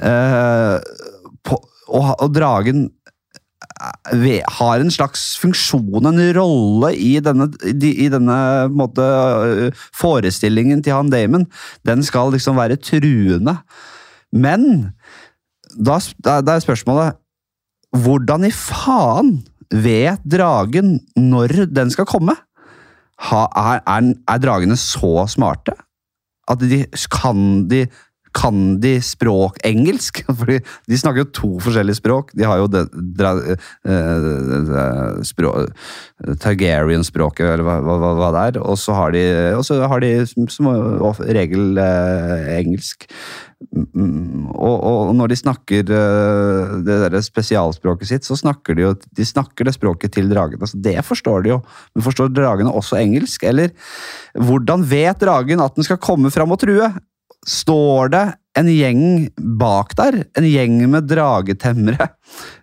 Eh, 0.00 0.76
på, 1.46 1.60
og, 1.90 2.10
og 2.16 2.34
dragen 2.34 2.88
eh, 4.10 4.42
har 4.58 4.82
en 4.82 4.90
slags 4.94 5.36
funksjon, 5.42 6.10
en 6.10 6.22
rolle, 6.34 6.90
i 6.98 7.16
denne, 7.22 7.52
i, 7.70 8.08
denne 8.10 8.40
måte, 8.74 9.06
øh, 9.06 9.86
forestillingen 9.94 10.82
til 10.82 10.98
han 10.98 11.14
Damon. 11.14 11.46
Den 11.86 12.02
skal 12.06 12.34
liksom 12.34 12.58
være 12.58 12.82
truende. 12.82 13.60
Men 14.30 14.92
da, 15.76 15.98
da, 16.18 16.54
er 16.54 16.64
spørsmålet 16.64 17.18
Hvordan 17.96 18.46
i 18.46 18.52
faen 18.54 19.40
vet 19.70 20.22
dragen 20.26 20.98
når 21.18 21.66
den 21.70 21.90
skal 21.90 22.06
komme? 22.06 22.36
Ha, 23.28 23.40
er, 23.50 23.80
er, 23.82 24.12
er 24.30 24.42
dragene 24.42 24.78
så 24.78 25.26
smarte 25.30 25.74
at 26.50 26.62
de 26.66 26.84
kan 27.12 27.66
de 27.70 27.84
kan 28.36 28.78
de 28.82 28.96
språk 29.04 29.58
engelsk? 29.66 30.22
Fordi 30.40 30.60
de 30.62 31.00
snakker 31.00 31.24
jo 31.24 31.32
to 31.36 31.50
forskjellige 31.64 32.00
språk. 32.00 32.32
De 32.38 32.46
har 32.48 32.62
jo 32.62 32.70
det, 32.70 32.86
dra, 33.18 33.34
eh, 33.42 33.68
eh, 33.90 35.20
språk, 35.26 35.74
Targaryen-språket, 36.42 37.46
eller 37.54 37.66
hva, 37.66 37.78
hva, 37.84 38.14
hva 38.18 38.32
det 38.36 38.46
er. 38.50 38.62
Og 38.62 38.78
så 38.80 38.96
har 38.96 39.14
de, 39.16 39.24
har 39.92 40.04
de 40.04 40.14
som, 40.30 40.48
som 40.52 40.72
regel 41.26 41.80
eh, 41.80 42.50
engelsk. 42.60 43.08
Mm, 43.76 44.48
Og, 44.56 44.76
og 44.88 45.10
når 45.14 45.30
de 45.30 45.36
snakker 45.36 45.90
eh, 45.92 46.70
det 46.86 46.96
der 47.02 47.20
spesialspråket 47.22 48.08
sitt, 48.08 48.24
så 48.24 48.38
snakker 48.38 48.76
de 48.76 48.86
jo 48.86 48.94
de 48.96 49.26
snakker 49.26 49.68
det 49.68 49.76
språket 49.76 50.14
til 50.16 50.30
dragene. 50.32 50.62
Altså, 50.64 50.80
det 50.80 50.96
forstår 51.04 51.44
de 51.44 51.52
jo. 51.54 51.60
Men 51.94 52.06
forstår 52.06 52.32
dragene 52.32 52.72
også 52.72 52.98
engelsk? 53.00 53.44
Eller 53.44 53.74
hvordan 54.34 54.86
vet 54.88 55.20
dragen 55.20 55.60
at 55.60 55.76
den 55.76 55.86
skal 55.86 56.00
komme 56.00 56.32
fram 56.32 56.56
og 56.56 56.60
true? 56.62 56.88
Står 57.48 58.10
det 58.12 58.24
en 58.58 58.68
gjeng 58.68 59.02
bak 59.60 59.94
der? 59.96 60.18
En 60.36 60.46
gjeng 60.48 60.82
med 60.92 61.10
dragetemmere? 61.10 62.10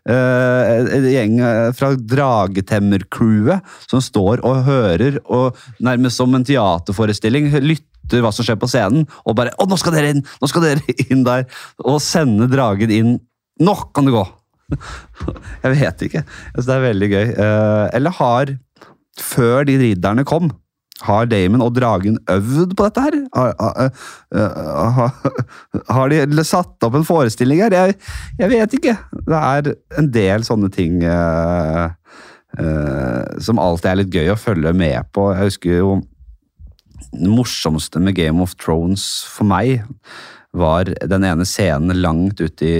Eh, 0.07 0.85
en 0.95 1.05
gjeng 1.11 1.33
eh, 1.43 1.73
fra 1.75 1.89
dragetemmercrewet 1.99 3.65
som 3.91 3.99
står 3.99 4.39
og 4.47 4.61
hører, 4.63 5.17
og 5.27 5.57
nærmest 5.83 6.21
som 6.21 6.31
en 6.37 6.45
teaterforestilling 6.47 7.49
lytter 7.59 8.23
hva 8.23 8.31
som 8.31 8.47
skjer 8.47 8.55
på 8.61 8.69
scenen, 8.71 9.03
og 9.27 9.35
bare 9.35 9.51
'Å, 9.59 9.67
nå 9.67 9.75
skal 9.75 9.97
dere 9.97 10.13
inn! 10.15 10.23
Nå 10.39 10.47
skal 10.47 10.63
dere 10.63 10.95
inn 11.11 11.25
der!' 11.27 11.43
Og 11.83 11.99
sende 11.99 12.47
dragen 12.47 12.93
inn. 12.95 13.11
Nå 13.59 13.75
kan 13.91 14.07
det 14.07 14.15
gå! 14.15 14.23
Jeg 15.65 15.75
vet 15.75 16.07
ikke. 16.07 16.23
Jeg 16.23 16.69
det 16.71 16.77
er 16.77 16.87
veldig 16.87 17.11
gøy. 17.11 17.25
Eh, 17.35 17.85
Eller 17.99 18.15
har, 18.21 18.55
før 19.19 19.67
de 19.67 19.75
ridderne 19.83 20.23
kom, 20.23 20.53
har 21.05 21.27
Damon 21.29 21.61
og 21.61 21.75
dragen 21.75 22.17
øvd 22.31 22.73
på 22.77 22.87
dette 22.87 23.03
her? 23.03 23.17
Har, 23.35 23.53
har, 24.97 25.11
har 25.93 26.13
de 26.13 26.45
satt 26.47 26.87
opp 26.87 26.97
en 26.97 27.05
forestilling 27.05 27.61
her? 27.61 27.75
Jeg, 27.75 27.97
jeg 28.39 28.51
vet 28.53 28.77
ikke. 28.79 28.95
Det 29.27 29.41
er 29.41 29.71
en 30.01 30.11
del 30.13 30.45
sånne 30.47 30.71
ting 30.73 31.03
uh, 31.05 31.91
uh, 32.57 33.23
som 33.43 33.61
alltid 33.61 33.91
er 33.91 33.99
litt 34.01 34.17
gøy 34.17 34.33
å 34.33 34.39
følge 34.41 34.73
med 34.77 35.11
på. 35.13 35.29
Jeg 35.35 35.51
husker 35.51 35.81
jo 35.83 35.91
det 37.11 37.29
morsomste 37.29 38.01
med 38.03 38.17
Game 38.17 38.41
of 38.43 38.57
Thrones 38.59 39.05
for 39.29 39.47
meg 39.47 39.85
var 40.55 40.89
den 40.89 41.25
ene 41.27 41.45
scenen 41.45 41.99
langt 42.01 42.39
ute 42.41 42.65
i, 42.65 42.77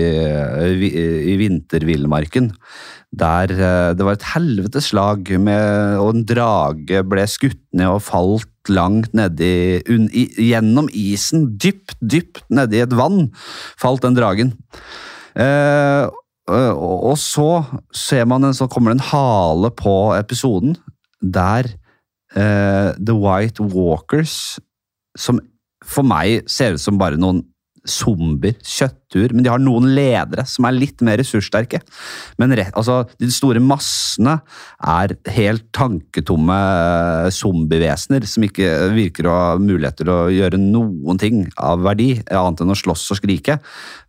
i, 0.87 1.03
i 1.33 1.35
vintervillmarken. 1.39 2.51
Der 3.17 3.51
eh, 3.51 3.93
det 3.95 4.05
var 4.05 4.17
et 4.17 4.29
helvetes 4.33 4.91
slag, 4.91 5.29
og 5.31 6.09
en 6.11 6.23
drage 6.27 7.03
ble 7.07 7.25
skutt 7.29 7.61
ned 7.77 7.91
og 7.91 8.05
falt 8.07 8.71
langt 8.71 9.13
nedi 9.15 9.79
Gjennom 9.87 10.89
isen, 10.91 11.51
dypt, 11.55 11.95
dypt 12.01 12.43
nedi 12.51 12.81
et 12.83 12.95
vann, 12.95 13.29
falt 13.79 14.03
den 14.03 14.17
dragen. 14.17 14.55
Eh, 15.37 16.07
og 16.47 17.15
så 17.19 17.65
ser 17.95 18.27
man 18.29 18.47
en, 18.47 18.55
så 18.55 18.69
kommer 18.71 18.93
det 18.93 19.01
en 19.01 19.09
hale 19.09 19.71
på 19.75 20.15
episoden 20.15 20.77
der 21.19 21.67
eh, 22.35 22.93
The 22.95 23.15
White 23.15 23.65
Walkers, 23.73 24.59
som 25.17 25.41
for 25.83 26.07
meg 26.07 26.47
ser 26.51 26.75
ut 26.75 26.83
som 26.83 26.99
bare 26.99 27.19
noen 27.19 27.43
zombier, 27.91 28.55
kjøttur, 28.63 29.33
men 29.33 29.45
de 29.45 29.51
har 29.51 29.61
noen 29.63 29.87
ledere 29.95 30.43
som 30.49 30.67
er 30.67 30.75
litt 30.75 31.01
mer 31.05 31.17
ressurssterke. 31.21 31.79
Men 32.41 32.53
rett, 32.57 32.73
altså, 32.77 33.01
de 33.19 33.29
store 33.33 33.61
massene 33.63 34.37
er 34.83 35.15
helt 35.35 35.67
tanketomme 35.75 36.57
eh, 36.57 37.29
zombievesener 37.33 38.27
som 38.27 38.45
ikke 38.47 38.71
virker 38.95 39.29
å 39.29 39.37
ha 39.37 39.47
mulighet 39.61 40.01
til 40.01 40.11
å 40.13 40.19
gjøre 40.33 40.59
noen 40.61 41.21
ting 41.21 41.45
av 41.57 41.85
verdi, 41.87 42.13
annet 42.27 42.65
enn 42.65 42.75
å 42.75 42.77
slåss 42.77 43.07
og 43.15 43.21
skrike. 43.21 43.59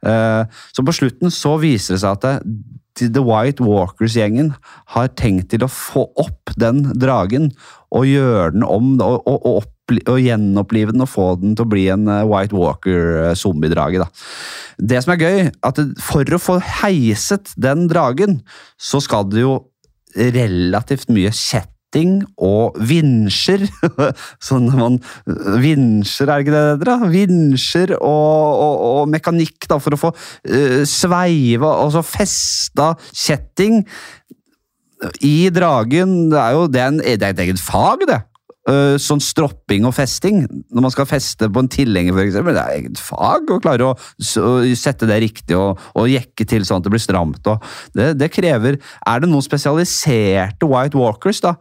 Eh, 0.03 0.43
Så 0.75 0.85
på 0.85 0.95
slutten 0.95 1.33
så 1.35 1.57
viser 1.63 1.97
det 1.97 2.03
seg 2.05 2.19
at 2.19 2.27
det, 2.27 2.67
The 2.99 3.23
White 3.23 3.63
Walkers-gjengen 3.63 4.55
har 4.95 5.11
tenkt 5.15 5.53
til 5.53 5.63
å 5.63 5.71
få 5.71 6.09
opp 6.19 6.51
den 6.59 6.81
dragen 6.99 7.53
og 7.95 8.09
gjøre 8.11 8.57
den 8.57 8.65
om 8.67 8.97
og, 8.99 9.21
og, 9.23 9.37
og, 9.39 9.61
oppli- 9.63 9.75
og 9.89 10.21
gjenopplive 10.21 10.95
den 10.95 11.05
og 11.05 11.11
få 11.13 11.31
den 11.41 11.57
til 11.57 11.67
å 11.67 11.73
bli 11.73 11.87
en 11.93 12.09
eh, 12.13 12.27
White 12.29 12.57
Walker-zombiedrage. 12.57 14.07
Det 14.79 15.01
som 15.05 15.15
er 15.15 15.25
gøy, 15.25 15.41
at 15.65 15.81
for 16.03 16.37
å 16.37 16.43
få 16.43 16.61
heiset 16.83 17.55
den 17.57 17.89
dragen, 17.91 18.41
så 18.79 19.03
skal 19.05 19.29
det 19.33 19.43
jo 19.45 19.59
relativt 20.17 21.11
mye 21.13 21.33
kjetting 21.35 22.21
og 22.45 22.77
vinsjer. 22.89 23.65
sånn 24.49 24.69
man 24.77 25.01
Vinsjer, 25.63 26.31
er 26.31 26.45
ikke 26.45 26.55
det 26.55 26.63
det 26.83 26.93
heter? 26.93 27.09
Vinsjer 27.13 27.95
og, 27.99 28.45
og, 28.53 28.87
og 28.93 29.13
mekanikk 29.13 29.69
da, 29.71 29.81
for 29.83 29.97
å 29.97 30.01
få 30.01 30.13
uh, 30.15 30.83
sveiva 30.89 31.75
og 31.85 31.93
så 31.97 32.05
festa 32.07 32.93
kjetting 33.13 33.83
i 35.25 35.49
dragen. 35.55 36.29
Det 36.33 36.41
er 36.43 36.57
jo 36.57 36.67
det 36.71 36.83
er, 36.83 36.93
en, 36.93 37.01
det 37.05 37.23
er 37.23 37.35
et 37.35 37.47
eget 37.47 37.63
fag, 37.63 38.05
det. 38.09 38.23
Eh, 38.69 38.99
sånn 39.01 39.21
stropping 39.23 39.87
og 39.89 39.95
festing. 39.97 40.43
Når 40.45 40.85
man 40.85 40.93
skal 40.93 41.09
feste 41.09 41.49
på 41.49 41.63
en 41.63 41.71
tilhenger, 41.73 42.17
eksempel, 42.21 42.57
det 42.57 42.65
er 42.65 42.81
eget 42.83 43.01
fag 43.01 43.49
å 43.55 43.61
klare 43.65 43.87
å, 43.87 43.95
sette 44.77 45.09
det 45.09 45.21
riktig 45.25 45.57
og, 45.57 45.81
og 45.97 46.11
jekke 46.11 46.45
til 46.49 46.67
sånn 46.69 46.83
at 46.83 46.89
det 46.89 46.93
blir 46.93 47.03
stramt. 47.03 47.49
Det, 47.97 48.11
det 48.19 48.29
krever 48.35 48.77
Er 48.77 49.23
det 49.23 49.31
noen 49.31 49.45
spesialiserte 49.45 50.69
White 50.69 51.01
Walkers, 51.01 51.41
da? 51.45 51.55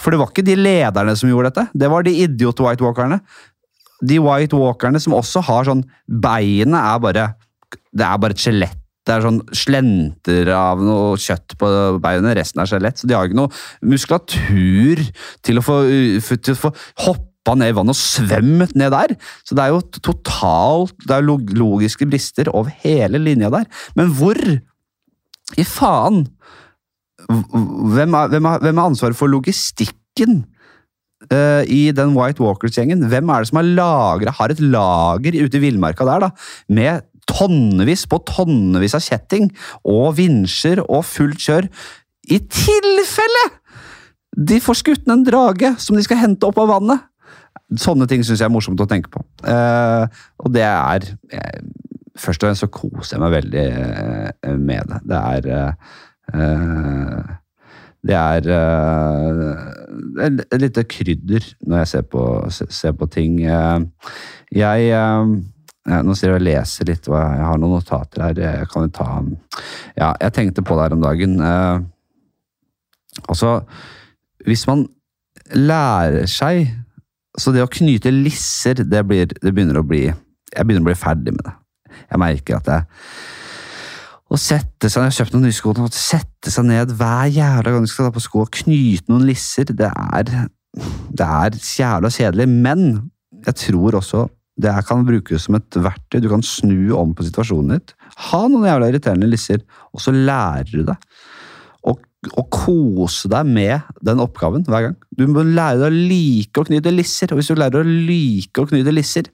For 0.00 0.12
det 0.12 0.20
var 0.20 0.32
ikke 0.32 0.46
de 0.46 0.56
lederne 0.56 1.16
som 1.16 1.28
gjorde 1.28 1.52
dette, 1.52 1.66
det 1.76 1.92
var 1.92 2.04
de 2.04 2.16
idiot-White 2.24 2.84
Walkerne. 2.84 3.20
De 4.04 4.18
White 4.20 4.56
Walkerne 4.56 5.00
som 5.00 5.16
også 5.16 5.44
har 5.44 5.68
sånn 5.68 5.84
Beinet 6.08 6.76
er 6.76 6.98
bare 7.00 7.28
Det 7.96 8.04
er 8.04 8.18
bare 8.20 8.36
et 8.36 8.40
skjelett. 8.40 8.80
Det 9.06 9.14
er 9.14 9.22
sånn 9.22 9.38
slenter 9.54 10.50
av 10.56 10.82
noe 10.82 11.14
kjøtt 11.22 11.54
på 11.60 11.70
beinet, 12.02 12.34
resten 12.40 12.62
er 12.62 12.70
skjelett. 12.70 12.98
Så 12.98 13.06
de 13.06 13.14
har 13.14 13.28
ikke 13.28 13.38
noe 13.38 13.54
muskulatur 13.86 15.02
til 15.46 15.60
å 15.60 15.64
få, 15.64 15.78
for- 16.26 16.42
til 16.42 16.56
å 16.56 16.62
få 16.66 16.72
hoppa 17.06 17.54
ned 17.54 17.70
i 17.70 17.76
vannet 17.78 17.94
og 17.94 18.00
svømt 18.00 18.74
ned 18.74 18.90
der. 18.90 19.14
Så 19.46 19.54
det 19.54 19.62
er 19.62 19.74
jo 19.74 19.82
totalt 20.02 20.96
Det 21.06 21.14
er 21.14 21.28
logiske 21.28 22.08
brister 22.10 22.50
over 22.50 22.74
hele 22.82 23.22
linja 23.22 23.50
der. 23.54 23.66
Men 23.94 24.10
hvor 24.18 24.40
i 25.56 25.64
faen 25.64 26.26
hvem 27.26 28.14
er, 28.14 28.82
ansvaret 28.82 29.16
for 29.18 29.30
logistikken 29.30 30.44
Uh, 31.32 31.64
i 31.72 31.90
den 31.96 32.12
White 32.14 32.42
Walkers-gjengen? 32.44 33.00
Hvem 33.08 33.30
er 33.32 33.42
det 33.42 33.48
som 33.48 33.56
har, 33.58 33.66
lagret, 33.66 34.36
har 34.36 34.52
et 34.52 34.60
lager 34.60 35.34
ute 35.40 35.56
i 35.58 35.62
villmarka 35.62 36.04
der, 36.06 36.26
da, 36.26 36.28
med 36.68 37.06
tonnevis 37.30 38.06
på 38.10 38.20
tonnevis 38.28 38.96
av 38.96 39.04
kjetting 39.04 39.50
og 39.84 40.16
vinsjer 40.18 40.82
og 40.86 41.04
fullt 41.08 41.42
kjør? 41.42 41.68
I 42.32 42.40
tilfelle 42.42 43.44
de 44.36 44.60
får 44.60 44.80
skutt 44.82 45.06
en 45.08 45.24
drage 45.26 45.72
som 45.80 45.96
de 45.96 46.04
skal 46.04 46.20
hente 46.20 46.48
opp 46.48 46.58
av 46.60 46.72
vannet! 46.74 47.06
Sånne 47.82 48.06
ting 48.06 48.22
syns 48.22 48.38
jeg 48.38 48.46
er 48.46 48.52
morsomt 48.54 48.78
å 48.78 48.86
tenke 48.86 49.10
på. 49.10 49.24
Uh, 49.42 50.06
og 50.38 50.52
det 50.54 50.62
er 50.66 51.08
jeg, 51.32 51.64
Først 52.16 52.40
og 52.40 52.46
fremst 52.46 52.62
så 52.62 52.68
koser 52.72 53.16
jeg 53.16 53.20
meg 53.20 53.32
veldig 53.34 53.64
uh, 53.76 54.52
med 54.56 54.86
det. 54.88 55.00
Det 55.10 55.18
er 55.18 55.48
uh, 55.50 55.96
eh, 56.32 57.34
det 58.06 58.14
er 58.14 58.46
eh, 58.54 60.26
et 60.26 60.60
lite 60.60 60.84
krydder 60.86 61.46
når 61.66 61.82
jeg 61.82 61.90
ser 61.92 62.06
på, 62.10 62.22
ser 62.50 62.94
på 62.98 63.08
ting. 63.10 63.40
Eh, 63.42 63.80
Jeg 64.54 64.90
eh, 64.94 65.36
Nå 65.86 66.14
sier 66.18 66.32
jeg 66.32 66.40
og 66.40 66.46
leser 66.46 66.88
litt, 66.88 67.04
og 67.08 67.14
jeg 67.14 67.44
har 67.46 67.60
noen 67.62 67.76
notater 67.78 68.24
her. 68.24 68.40
Jeg 68.42 68.70
kan 68.72 68.88
jo 68.88 68.94
ta 68.94 69.10
Ja, 69.96 70.14
jeg 70.20 70.32
tenkte 70.34 70.64
på 70.66 70.74
det 70.74 70.88
her 70.88 70.96
om 70.96 71.04
dagen. 71.04 71.36
Eh, 71.40 71.84
Altså, 73.28 73.60
hvis 74.44 74.66
man 74.68 74.86
lærer 75.54 76.26
seg 76.30 76.68
Så 77.38 77.52
det 77.52 77.64
å 77.64 77.70
knyte 77.70 78.12
lisser, 78.12 78.80
det, 78.80 79.02
blir, 79.08 79.28
det 79.28 79.52
begynner 79.52 79.80
å 79.80 79.86
bli 79.86 80.06
Jeg 80.08 80.64
begynner 80.64 80.86
å 80.86 80.90
bli 80.90 80.98
ferdig 80.98 81.34
med 81.36 81.44
det. 81.44 81.56
Jeg 82.10 82.20
merker 82.22 82.60
at 82.60 82.70
jeg 82.72 82.86
å 84.26 84.38
sette 84.42 84.88
seg, 84.90 85.04
Jeg 85.04 85.06
har 85.06 85.14
kjøpt 85.20 85.34
noen 85.36 85.44
nye 85.46 85.54
sko. 85.54 85.70
Å 85.70 85.88
sette 85.94 86.50
seg 86.50 86.64
ned 86.66 86.90
hver 86.98 87.28
jævla 87.30 87.70
gang 87.70 87.84
du 87.84 87.90
skal 87.92 88.08
ta 88.08 88.14
på 88.16 88.22
sko 88.24 88.40
og 88.42 88.56
knyte 88.56 89.06
noen 89.12 89.22
lisser, 89.28 89.68
det 89.70 89.86
er, 89.86 90.32
det 91.14 91.28
er 91.28 91.54
jævla 91.54 92.10
kjedelig. 92.10 92.48
Men 92.50 92.82
jeg 93.46 93.54
tror 93.60 94.00
også 94.00 94.24
Det 94.56 94.72
kan 94.88 95.04
brukes 95.04 95.46
som 95.46 95.58
et 95.58 95.76
verktøy. 95.76 96.20
Du 96.24 96.30
kan 96.32 96.44
snu 96.44 96.94
om 96.96 97.12
på 97.16 97.26
situasjonen 97.26 97.76
ditt. 97.76 97.92
Ha 98.30 98.46
noen 98.48 98.64
jævla 98.68 98.88
irriterende 98.88 99.28
lisser, 99.28 99.60
og 99.92 100.00
så 100.00 100.14
lærer 100.16 100.72
du 100.72 100.86
deg 100.86 101.00
og 102.34 102.48
kose 102.54 103.30
deg 103.30 103.48
med 103.48 103.86
den 104.04 104.22
oppgaven 104.22 104.64
hver 104.66 104.88
gang. 104.88 104.98
Du 105.14 105.26
må 105.30 105.44
lære 105.46 105.78
deg 105.84 105.88
å 105.88 106.04
like 106.10 106.62
å 106.62 106.66
knyte 106.66 106.94
lisser, 106.94 107.30
og 107.30 107.40
hvis 107.40 107.50
du 107.52 107.58
lærer 107.58 107.82
å 107.82 107.86
like 107.86 108.62
å 108.62 108.68
knyte 108.70 108.94
lisser, 108.94 109.30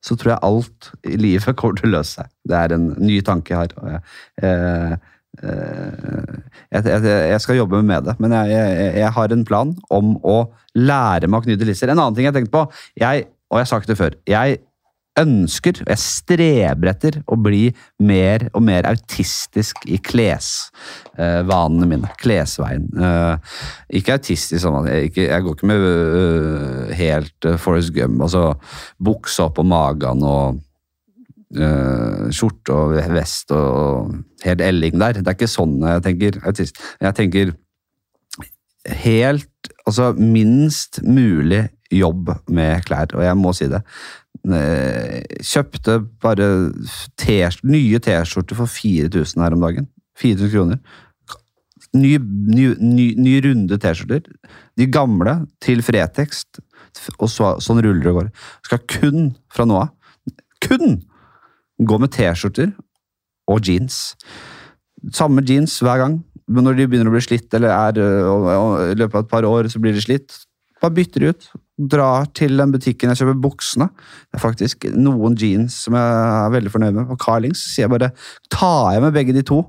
så 0.00 0.16
tror 0.16 0.34
jeg 0.34 0.44
alt 0.46 0.90
i 1.04 1.18
livet 1.20 1.56
kommer 1.60 1.76
til 1.76 1.90
å 1.90 1.98
løse 1.98 2.20
seg. 2.20 2.30
Det 2.48 2.56
er 2.56 2.76
en 2.76 2.86
ny 3.02 3.18
tanke 3.26 3.52
jeg 3.52 3.58
har. 3.60 3.74
jeg, 3.90 3.98
eh, 4.48 4.94
eh, 5.44 6.38
jeg, 6.70 6.86
jeg, 6.86 7.10
jeg 7.34 7.42
skal 7.44 7.60
jobbe 7.60 7.82
med 7.84 8.08
det, 8.08 8.16
men 8.22 8.32
jeg 8.38 9.12
har 9.18 9.34
en 9.34 9.44
plan 9.44 9.74
om 9.92 10.14
å 10.24 10.38
lære 10.78 11.28
meg 11.28 11.42
å 11.42 11.48
knyte 11.48 11.68
lisser. 11.68 11.92
En 11.92 12.00
annen 12.00 12.16
ting 12.16 12.30
jeg 12.30 12.38
tenkte 12.38 12.54
på, 12.54 12.64
jeg, 13.02 13.28
og 13.50 13.58
jeg 13.58 13.66
har 13.66 13.72
sagt 13.74 13.90
det 13.90 13.98
før 13.98 14.14
jeg 14.30 14.60
ønsker, 15.18 15.80
jeg 15.82 16.00
streber 16.00 16.92
etter 16.92 17.18
å 17.30 17.36
bli 17.40 17.64
mer 18.06 18.46
og 18.54 18.62
mer 18.64 18.86
autistisk 18.88 19.82
i 19.90 19.98
klesvanene 20.00 21.88
mine. 21.90 22.10
Klesveien. 22.20 22.86
Eh, 22.94 23.58
ikke 24.00 24.16
autistisk 24.18 24.62
sånn 24.62 24.80
at 24.82 24.90
jeg, 24.92 25.12
jeg 25.26 25.44
går 25.44 25.56
ikke 25.56 25.70
med 25.70 25.86
øh, 25.86 26.94
helt 26.96 27.48
uh, 27.48 27.58
Forest 27.60 27.94
Gump, 27.96 28.22
altså 28.26 28.52
bukse 29.02 29.46
opp 29.46 29.58
på 29.60 29.66
magen 29.68 30.26
og 30.26 30.66
Uh, 31.50 32.28
skjorte 32.30 32.70
og 32.70 32.92
vest 33.10 33.50
og 33.50 34.12
helt 34.44 34.60
elling 34.62 35.00
der. 35.02 35.16
Det 35.18 35.26
er 35.26 35.34
ikke 35.34 35.48
sånn 35.50 35.80
jeg 35.82 36.04
tenker 36.04 36.36
autist. 36.46 36.78
Jeg 37.02 37.16
tenker 37.18 37.50
helt 39.02 39.48
Altså 39.82 40.12
minst 40.14 41.00
mulig 41.02 41.64
jobb 41.90 42.32
med 42.48 42.84
klær, 42.86 43.10
og 43.16 43.24
jeg 43.24 43.38
må 43.38 43.52
si 43.56 43.68
det. 43.70 43.82
Eh, 44.56 45.20
Kjøpte 45.44 45.98
bare 46.22 46.48
nye 47.66 48.00
T-skjorter 48.02 48.58
for 48.58 48.70
4000 48.70 49.44
her 49.44 49.56
om 49.56 49.64
dagen. 49.66 49.88
4000 50.20 50.52
kroner. 50.52 50.80
Ny, 51.96 52.16
ny, 52.54 52.66
ny, 52.78 53.06
ny 53.18 53.36
runde 53.44 53.78
T-skjorter. 53.82 54.28
De 54.78 54.86
gamle 54.86 55.40
til 55.62 55.82
Fretex. 55.82 56.44
og 57.18 57.28
så, 57.30 57.56
sånn 57.62 57.82
ruller 57.82 58.02
det 58.02 58.12
og 58.12 58.20
går. 58.20 58.30
Skal 58.66 58.84
kun, 58.90 59.34
fra 59.52 59.66
nå 59.66 59.82
av, 59.84 59.92
kun 60.62 61.00
gå 61.80 61.98
med 62.00 62.12
T-skjorter 62.14 62.72
og 63.50 63.66
jeans. 63.66 64.14
Samme 65.16 65.42
jeans 65.46 65.78
hver 65.82 66.02
gang. 66.02 66.20
Men 66.50 66.66
når 66.66 66.80
de 66.80 66.86
begynner 66.90 67.10
å 67.10 67.14
bli 67.14 67.22
slitt, 67.22 67.52
eller 67.54 67.70
er 67.70 67.98
i 68.90 68.96
løpet 68.98 69.14
av 69.14 69.24
et 69.24 69.30
par 69.30 69.46
år 69.46 69.68
så 69.70 69.78
blir 69.82 69.94
de 69.94 70.02
slitt, 70.02 70.34
bare 70.82 70.96
bytter 70.96 71.22
de 71.22 71.30
ut. 71.30 71.50
Drar 71.80 72.26
til 72.36 72.60
den 72.60 72.72
butikken 72.74 73.12
jeg 73.12 73.22
kjøper 73.22 73.38
buksene. 73.40 73.86
Det 74.28 74.36
er 74.36 74.42
faktisk 74.42 74.84
noen 74.92 75.36
jeans 75.40 75.78
som 75.86 75.96
jeg 75.96 76.16
er 76.20 76.54
veldig 76.56 76.72
fornøyd 76.74 76.96
med. 76.96 77.08
På 77.08 77.18
Carlings 77.20 77.62
sier 77.72 77.86
jeg 77.86 77.94
bare 77.94 78.10
tar 78.52 78.96
jeg 78.96 79.04
med 79.06 79.14
begge 79.16 79.36
de 79.36 79.44
to. 79.48 79.62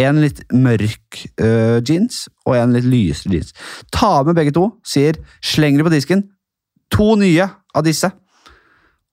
En 0.00 0.20
litt 0.22 0.40
mørk 0.54 1.18
uh, 1.42 1.82
jeans 1.84 2.22
og 2.46 2.54
en 2.56 2.76
litt 2.76 2.86
lysere 2.88 3.36
jeans. 3.36 3.52
Ta 3.92 4.20
med 4.24 4.38
begge 4.38 4.54
to, 4.56 4.70
sier 4.86 5.18
sleng 5.44 5.76
de 5.76 5.84
på 5.84 5.92
disken. 5.92 6.24
To 6.94 7.12
nye 7.20 7.50
av 7.76 7.84
disse. 7.86 8.08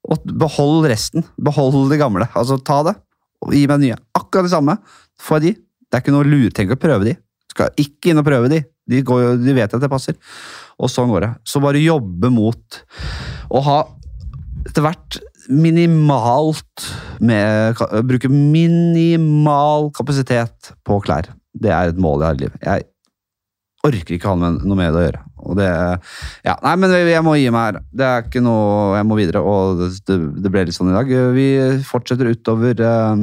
Og 0.08 0.24
behold 0.40 0.88
resten. 0.88 1.26
Behold 1.44 1.90
det 1.92 2.00
gamle. 2.00 2.30
Altså, 2.38 2.60
ta 2.64 2.80
det 2.88 2.96
og 3.44 3.54
gi 3.54 3.66
meg 3.70 3.84
nye. 3.84 3.98
Akkurat 4.18 4.48
det 4.48 4.54
samme. 4.54 4.78
Får 5.22 5.42
jeg 5.42 5.46
de. 5.46 5.62
Det 5.88 5.98
er 5.98 6.04
ikke 6.04 6.16
noe 6.16 6.28
lure. 6.28 6.54
Tenk 6.56 6.74
å 6.74 6.80
prøve 6.80 7.10
de. 7.10 7.14
Skal 7.52 7.82
ikke 7.82 8.12
inn 8.12 8.22
og 8.22 8.28
prøve 8.28 8.52
de. 8.52 8.62
De, 8.88 9.04
går, 9.06 9.38
de 9.44 9.56
vet 9.58 9.74
at 9.74 9.84
det 9.84 9.92
passer. 9.92 10.18
Og 10.78 10.92
sånn 10.92 11.12
går 11.12 11.26
det. 11.26 11.32
Så 11.48 11.62
bare 11.64 11.82
jobbe 11.82 12.32
mot 12.34 12.82
å 13.52 13.64
ha 13.66 13.80
etter 14.68 14.84
hvert 14.84 15.20
minimalt 15.48 16.88
med 17.24 17.80
Bruke 18.08 18.30
minimal 18.32 19.90
kapasitet 19.96 20.74
på 20.86 21.00
klær. 21.04 21.32
Det 21.58 21.72
er 21.74 21.94
et 21.94 22.02
mål 22.02 22.22
jeg 22.22 22.28
har 22.28 22.38
i 22.38 22.44
livet. 22.44 22.64
Jeg 22.68 22.88
orker 23.88 24.18
ikke 24.18 24.34
ha 24.34 24.38
noe 24.38 24.78
med 24.78 24.92
det 24.92 25.00
å 25.00 25.06
gjøre. 25.06 25.24
Det, 25.58 25.68
ja, 26.44 26.56
nei, 26.66 26.74
men 26.82 26.92
jeg 27.08 27.24
må 27.24 27.38
gi 27.38 27.48
meg 27.54 27.68
her. 27.70 27.78
Det 27.96 28.08
er 28.08 28.26
ikke 28.26 28.42
noe 28.44 28.98
Jeg 28.98 29.06
må 29.08 29.16
videre, 29.20 29.44
og 29.46 29.84
det, 29.86 30.18
det 30.44 30.52
ble 30.52 30.66
litt 30.68 30.76
sånn 30.76 30.92
i 30.92 30.96
dag. 30.98 31.12
Vi 31.38 31.48
fortsetter 31.88 32.34
utover 32.34 32.82
eh, 32.84 33.22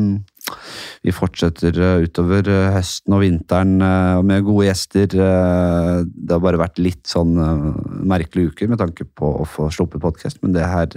Vi 1.05 1.13
fortsetter 1.13 1.77
eh, 1.77 2.07
utover 2.07 2.49
eh, 2.49 2.71
høsten 2.73 3.13
og 3.13 3.21
vinteren 3.21 3.77
eh, 3.85 4.23
med 4.25 4.47
gode 4.47 4.71
gjester. 4.71 5.13
Det 5.13 6.33
har 6.33 6.43
bare 6.43 6.63
vært 6.63 6.81
litt 6.81 7.05
sånn 7.09 7.37
merkelige 8.09 8.55
uker 8.55 8.73
med 8.73 8.81
tanke 8.81 9.05
på 9.05 9.35
å 9.43 9.49
få 9.49 9.69
sluppet 9.75 10.03
podkast, 10.05 10.41
men 10.43 10.57
det 10.57 10.65
her 10.65 10.89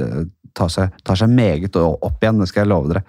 tar 0.58 0.72
seg, 0.74 0.96
tar 1.06 1.20
seg 1.20 1.32
meget 1.36 1.76
opp 1.78 2.24
igjen, 2.24 2.40
det 2.42 2.50
skal 2.50 2.64
jeg 2.64 2.72
love 2.72 2.94
dere. 2.94 3.04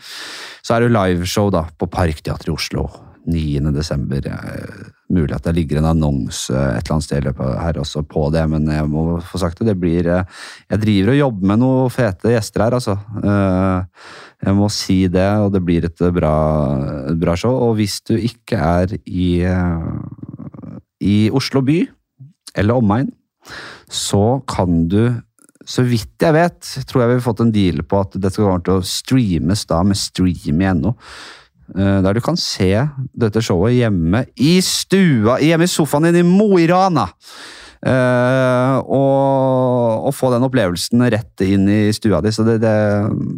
Så 0.61 0.74
er 0.74 0.84
det 0.84 0.92
liveshow 0.96 1.52
da, 1.54 1.64
på 1.70 1.88
Parkteatret 1.92 2.50
i 2.50 2.56
Oslo 2.56 2.88
9. 3.30 3.62
Mulig 5.09 5.33
at 5.33 5.47
det 5.47 5.55
ligger 5.57 5.79
en 5.81 5.88
annonse 5.88 6.53
et 6.53 6.83
eller 6.83 6.94
annet 6.99 7.07
sted 7.07 7.25
løpet 7.25 7.61
her 7.62 7.79
også 7.81 8.03
på 8.05 8.27
det, 8.35 8.42
men 8.53 8.66
jeg 8.68 8.88
må 8.92 9.05
få 9.25 9.40
sagt 9.40 9.62
det. 9.62 9.71
Det 9.71 9.79
blir 9.81 10.09
eh, 10.12 10.40
Jeg 10.68 10.83
driver 10.83 11.12
og 11.14 11.21
jobber 11.23 11.51
med 11.53 11.62
noen 11.62 11.92
fete 11.94 12.35
gjester 12.35 12.66
her, 12.66 12.77
altså. 12.77 12.99
Eh, 13.23 14.11
Jeg 14.44 14.55
må 14.55 14.68
si 14.71 14.99
det, 15.11 15.29
og 15.42 15.51
det 15.55 15.62
blir 15.66 15.88
et 15.88 16.03
bra, 16.14 16.35
et 17.11 17.18
bra 17.18 17.35
show. 17.40 17.57
Og 17.68 17.79
hvis 17.81 17.99
du 18.07 18.14
ikke 18.14 18.61
er 18.61 18.92
i, 19.05 19.40
eh, 19.42 20.77
i 21.01 21.16
Oslo 21.35 21.64
by 21.64 21.81
eller 22.59 22.79
omegn, 22.79 23.11
så 23.88 24.42
kan 24.47 24.85
du 24.92 25.16
så 25.68 25.83
vidt 25.85 26.25
jeg 26.25 26.33
vet, 26.33 26.68
tror 26.88 27.03
jeg 27.03 27.11
vi 27.11 27.16
har 27.18 27.27
fått 27.27 27.42
en 27.44 27.53
deal 27.53 27.83
på 27.85 27.99
at 28.01 28.14
dette 28.16 28.40
kommer 28.40 28.62
til 28.64 28.79
å 28.79 28.87
streames 28.88 29.66
da 29.68 29.83
med 29.85 29.99
stream.no. 30.01 30.94
Eh, 31.76 32.00
Der 32.02 32.16
du 32.16 32.20
kan 32.24 32.38
se 32.40 32.72
dette 33.12 33.42
showet 33.44 33.76
hjemme 33.76 34.24
i 34.37 34.59
stua, 34.64 35.38
hjemme 35.42 35.68
i 35.68 35.70
sofaen 35.70 36.09
din 36.09 36.22
i 36.22 36.26
Mo 36.26 36.57
i 36.59 36.68
Rana. 36.70 37.09
Uh, 37.78 38.83
og, 38.90 40.09
og 40.09 40.14
få 40.16 40.33
den 40.33 40.42
opplevelsen 40.42 41.04
rett 41.14 41.44
inn 41.46 41.68
i 41.70 41.92
stua 41.94 42.18
di. 42.24 42.33
Så 42.35 42.42
det, 42.42 42.57
det, 42.64 42.74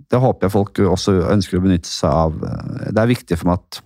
det 0.09 0.21
håper 0.23 0.47
jeg 0.47 0.55
folk 0.55 0.81
også 0.81 1.13
ønsker 1.35 1.59
å 1.59 1.65
benytte 1.67 1.93
seg 1.93 2.09
av. 2.09 2.39
Det 2.89 2.97
er 2.97 3.11
viktig 3.11 3.37
for 3.37 3.51
meg 3.51 3.61
at 3.61 3.83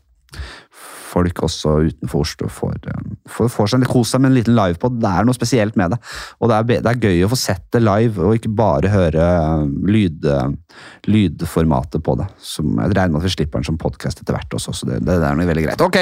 folk 1.15 1.45
også 1.47 1.77
utenfor 1.89 2.25
Oslo 2.25 2.51
får, 2.53 2.91
eh, 2.91 3.05
får, 3.31 3.51
får 3.55 3.73
seg 3.73 3.85
litt 3.85 3.93
seg 4.11 4.23
med 4.23 4.33
en 4.33 4.39
liten 4.39 4.57
livepod. 4.59 4.99
Det 5.03 5.11
er 5.11 5.29
noe 5.29 5.37
spesielt 5.37 5.79
med 5.81 5.95
det. 5.95 6.01
Og 6.41 6.51
det 6.51 6.59
er, 6.59 6.83
det 6.85 6.93
er 6.93 7.09
gøy 7.09 7.25
å 7.27 7.31
få 7.33 7.39
sett 7.39 7.67
det 7.75 7.83
live, 7.85 8.21
og 8.21 8.39
ikke 8.39 8.53
bare 8.57 8.93
høre 8.93 9.29
eh, 9.31 9.65
lyd, 9.95 10.27
eh, 10.27 10.81
lydformatet 11.11 12.05
på 12.05 12.17
det. 12.21 12.29
Som, 12.43 12.75
jeg 12.81 12.95
regner 12.95 13.15
med 13.15 13.23
at 13.23 13.29
vi 13.29 13.35
slipper 13.37 13.63
den 13.63 13.71
som 13.71 13.81
podkast 13.81 14.23
etter 14.23 14.37
hvert 14.37 14.59
også, 14.59 14.75
så 14.75 14.91
det, 14.91 15.01
det 15.07 15.21
er 15.21 15.39
noe 15.39 15.49
veldig 15.49 15.67
greit. 15.69 15.85
Ok, 15.85 16.01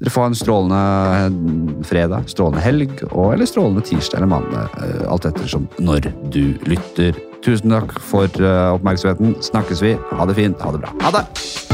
dere 0.00 0.14
får 0.14 0.30
en 0.30 0.38
strålende 0.38 0.82
eh, 1.18 1.84
fredag, 1.90 2.30
strålende 2.32 2.64
helg, 2.64 2.96
og, 3.10 3.34
eller 3.34 3.50
strålende 3.50 3.84
tirsdag 3.86 4.22
eller 4.22 4.34
mandag. 4.36 4.80
alt 5.04 5.24
Alt 5.24 5.30
ettersom 5.30 5.68
når 5.78 6.10
du 6.34 6.42
lytter. 6.68 7.16
Tusen 7.44 7.74
takk 7.74 7.94
for 8.00 8.40
eh, 8.40 8.72
oppmerksomheten. 8.72 9.36
Snakkes 9.44 9.84
vi. 9.84 9.94
Ha 10.16 10.28
det 10.28 10.40
fint. 10.40 10.60
Ha 10.64 10.72
det 10.72 10.84
bra. 10.84 10.96
Ha 11.04 11.14
det! 11.18 11.73